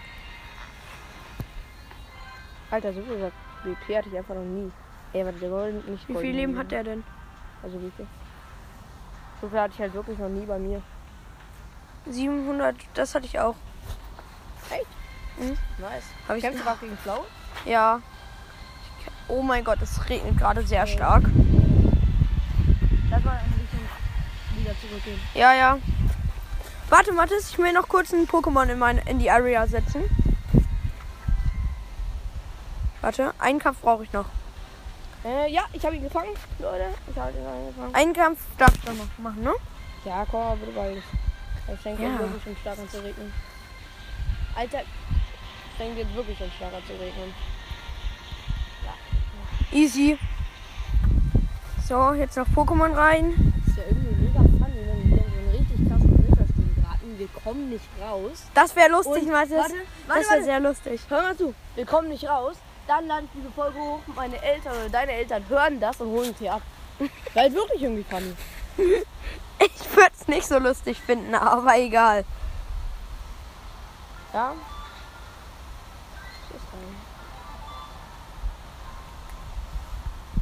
Alter, 2.72 2.94
so 2.94 3.02
viel 3.02 3.30
WP 3.66 3.98
hatte 3.98 4.08
ich 4.08 4.18
einfach 4.18 4.36
noch 4.36 4.42
nie. 4.42 4.72
Ey, 5.12 5.26
warte, 5.26 5.38
der 5.38 5.50
Golden 5.50 5.92
nicht 5.92 6.08
Wie 6.08 6.14
viel 6.14 6.22
Leben 6.22 6.38
Leben. 6.38 6.58
hat 6.58 6.72
der 6.72 6.86
denn? 6.86 7.04
Also 7.62 7.78
wie 7.82 7.92
viel? 7.92 8.08
So 9.42 9.50
viel 9.50 9.60
hatte 9.60 9.74
ich 9.74 9.82
halt 9.82 9.94
wirklich 9.94 10.18
noch 10.18 10.30
nie 10.30 10.46
bei 10.46 10.58
mir. 10.58 10.82
700, 12.06 12.76
das 12.94 13.16
hatte 13.16 13.26
ich 13.26 13.40
auch. 13.40 13.56
Nice. 15.80 16.04
Hab 16.28 16.36
ich 16.36 16.44
Kämpfst 16.44 16.62
du 16.62 16.66
gerade 16.66 16.80
gegen 16.80 16.98
Flau? 16.98 17.26
Ja. 17.66 18.02
Oh 19.28 19.42
mein 19.42 19.64
Gott, 19.64 19.82
es 19.82 20.10
regnet 20.10 20.38
gerade 20.38 20.62
sehr 20.64 20.86
stark. 20.86 21.24
Lass 23.10 23.24
mal 23.24 23.38
ein 23.38 23.52
bisschen 23.52 24.60
wieder 24.60 24.76
zurückgehen. 24.80 25.20
Ja, 25.34 25.54
ja. 25.54 25.78
Warte, 26.90 27.14
Mathis, 27.14 27.50
ich 27.52 27.58
will 27.58 27.74
noch 27.74 27.88
kurz 27.88 28.14
einen 28.14 28.28
Pokémon 28.28 28.68
in, 28.68 28.78
meine, 28.78 29.02
in 29.10 29.18
die 29.20 29.32
Area 29.32 29.66
setzen. 29.66 30.04
Warte, 33.02 33.34
einen 33.40 33.60
Kampf 33.60 33.80
brauche 33.82 34.04
ich 34.04 34.14
noch. 34.14 34.26
Äh, 35.24 35.52
ja, 35.52 35.64
ich 35.74 35.84
habe 35.86 35.96
ihn 35.96 36.04
gefangen, 36.04 36.36
Leute. 36.60 36.86
Ich 37.10 37.18
habe 37.18 37.32
ihn 37.32 37.68
gefangen. 37.68 37.96
Einen 37.96 38.14
Kampf 38.14 38.40
darf 38.58 38.76
ich 38.76 38.84
noch 38.86 38.96
machen, 39.18 39.44
ne? 39.44 39.54
Ja, 40.06 40.26
komm 40.30 40.60
bitte 40.60 40.72
bald. 40.74 41.02
Es 41.68 41.80
fängt 41.82 42.00
Ja. 42.00 42.10
jetzt 42.10 42.20
wirklich 42.20 42.44
schon 42.44 42.56
stark 42.62 42.80
an 42.80 42.90
zu 42.90 43.04
regnen. 43.04 43.34
Alter, 44.56 44.80
es 44.80 45.78
fängt 45.78 45.98
jetzt 45.98 46.16
wirklich 46.16 46.38
schon 46.38 46.52
stark 46.52 46.74
an 46.74 46.84
zu 46.86 46.94
regnen. 46.94 47.34
Easy. 49.72 50.18
So, 51.88 52.14
jetzt 52.14 52.36
noch 52.38 52.48
Pokémon 52.50 52.94
rein. 52.96 53.54
ist 53.68 53.78
ja 53.78 53.84
irgendwie 53.90 54.26
mega 54.26 54.40
funny, 54.40 54.86
wenn 54.86 55.10
wir 55.12 55.18
in 55.20 55.26
so 55.32 55.38
einen 55.38 55.50
richtig 55.52 55.88
krassen 55.90 56.12
Wintersturm 56.28 56.76
geraten. 56.76 57.16
Wir 57.20 57.28
kommen 57.28 57.70
nicht 57.70 57.86
raus. 58.02 58.44
Das 58.54 58.76
wäre 58.76 58.90
lustig, 58.92 59.24
Und- 59.24 59.32
Mathis. 59.32 59.52
warte, 59.58 59.74
warte, 60.08 60.22
das 60.22 60.30
wäre 60.30 60.44
sehr 60.44 60.60
lustig. 60.60 61.02
Hör 61.10 61.22
mal 61.22 61.38
zu. 61.38 61.54
Wir 61.76 61.86
kommen 61.86 62.10
nicht 62.10 62.28
raus. 62.28 62.58
Dann 62.88 63.08
ladet 63.08 63.30
diese 63.34 63.50
Folge 63.52 63.80
hoch. 63.80 64.00
Meine 64.16 64.42
Eltern 64.42 64.74
oder 64.76 64.90
deine 64.90 65.12
Eltern 65.14 65.44
hören 65.48 65.80
das 65.80 66.02
und 66.02 66.08
holen 66.10 66.36
hier 66.38 66.54
ab. 66.54 66.62
Halt 67.36 67.54
wirklich 67.54 67.82
irgendwie 67.82 68.04
funny. 68.04 68.34
Ich 69.64 69.96
würde 69.96 70.12
es 70.20 70.28
nicht 70.28 70.48
so 70.48 70.58
lustig 70.58 70.98
finden, 71.00 71.36
aber 71.36 71.78
egal. 71.78 72.26
Ja. 74.34 74.54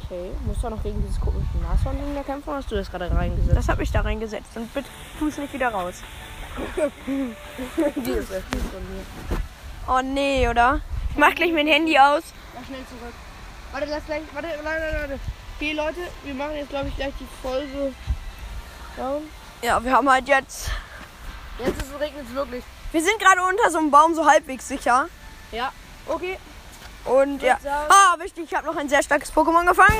Okay, 0.02 0.30
musst 0.44 0.62
du 0.64 0.70
noch 0.70 0.82
gegen 0.82 1.00
dieses 1.02 1.20
komische 1.20 1.58
Nashorn-Ding 1.62 2.14
da 2.14 2.22
kämpfen? 2.22 2.48
oder 2.48 2.58
Hast 2.58 2.70
du 2.70 2.76
das 2.76 2.90
gerade 2.90 3.10
reingesetzt? 3.14 3.56
Das 3.56 3.68
habe 3.68 3.82
ich 3.82 3.92
da 3.92 4.00
reingesetzt 4.00 4.56
und 4.56 4.72
bitte 4.74 4.88
tu 5.18 5.28
es 5.28 5.38
nicht 5.38 5.52
wieder 5.52 5.68
raus. 5.68 6.02
Die 7.06 8.10
ist 8.10 8.32
echt 8.32 8.44
von 8.48 8.82
mir. 8.90 9.04
Oh 9.86 10.00
nee, 10.02 10.48
oder? 10.48 10.80
Ich 11.10 11.16
mach 11.16 11.34
gleich 11.34 11.52
mein 11.52 11.66
Handy 11.68 11.96
aus. 11.98 12.22
Ja, 12.54 12.64
schnell 12.64 12.84
zurück. 12.86 13.14
Warte, 13.72 13.86
lass 13.86 14.04
gleich. 14.06 14.22
Warte, 14.32 14.48
warte, 14.48 14.64
warte, 14.64 14.98
warte. 15.00 15.20
Okay, 15.56 15.72
Leute, 15.72 16.00
wir 16.24 16.34
machen 16.34 16.56
jetzt, 16.56 16.70
glaube 16.70 16.88
ich, 16.88 16.96
gleich 16.96 17.12
die 17.20 17.28
Folge. 17.42 17.92
Down. 18.96 19.28
Ja, 19.62 19.82
wir 19.84 19.92
haben 19.92 20.08
halt 20.10 20.26
jetzt. 20.28 20.70
Jetzt 21.58 21.82
ist 21.82 21.92
es 21.94 22.00
regnet 22.00 22.26
es 22.28 22.34
wirklich. 22.34 22.64
Wir 22.92 23.02
sind 23.02 23.18
gerade 23.18 23.42
unter 23.42 23.70
so 23.70 23.78
einem 23.78 23.90
Baum 23.90 24.14
so 24.14 24.26
halbwegs 24.26 24.66
sicher. 24.68 25.08
Ja, 25.52 25.72
okay. 26.06 26.38
Und 27.04 27.42
ja. 27.42 27.58
sagen- 27.62 27.86
Ah, 27.90 28.18
wichtig, 28.18 28.44
ich 28.50 28.54
habe 28.54 28.66
noch 28.66 28.76
ein 28.76 28.88
sehr 28.88 29.02
starkes 29.02 29.32
Pokémon 29.32 29.66
gefangen. 29.66 29.96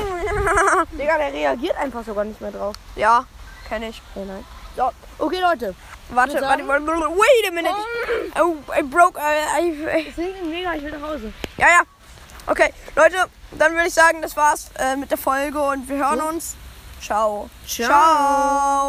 Digga, 0.93 1.17
der 1.19 1.33
reagiert 1.33 1.77
einfach 1.77 2.05
sogar 2.05 2.25
nicht 2.25 2.41
mehr 2.41 2.51
drauf. 2.53 2.75
ja, 2.97 3.25
kenne 3.69 3.89
ich. 3.89 4.01
Okay, 4.15 4.27
nein. 4.27 4.45
So, 4.77 4.91
okay, 5.19 5.41
Leute. 5.41 5.75
Warte, 6.11 6.35
warte, 6.35 6.41
sagen- 6.41 6.69
warte, 6.69 6.87
wait 6.87 7.49
a 7.49 7.53
minute. 7.53 7.75
Oh, 8.41 8.57
I 8.79 8.83
broke. 8.83 9.19
I, 9.21 9.61
I, 9.71 9.85
Es 10.11 10.17
regnet 10.19 10.45
mega, 10.47 10.75
ich 10.75 10.83
will 10.83 10.93
nach 10.99 11.09
Hause. 11.09 11.33
ja, 11.57 11.67
ja. 11.69 11.81
Okay, 12.47 12.73
Leute, 12.97 13.27
dann 13.53 13.73
würde 13.75 13.87
ich 13.89 13.95
sagen, 13.95 14.23
das 14.23 14.37
war's 14.37 14.71
äh, 14.79 14.97
mit 14.97 15.11
der 15.11 15.19
Folge 15.19 15.61
und 15.63 15.89
wir 15.89 15.97
hören 15.99 16.21
uns. 16.21 16.57
Ciao. 17.01 17.49
Ciao. 17.65 17.89
Ciao. 17.89 18.81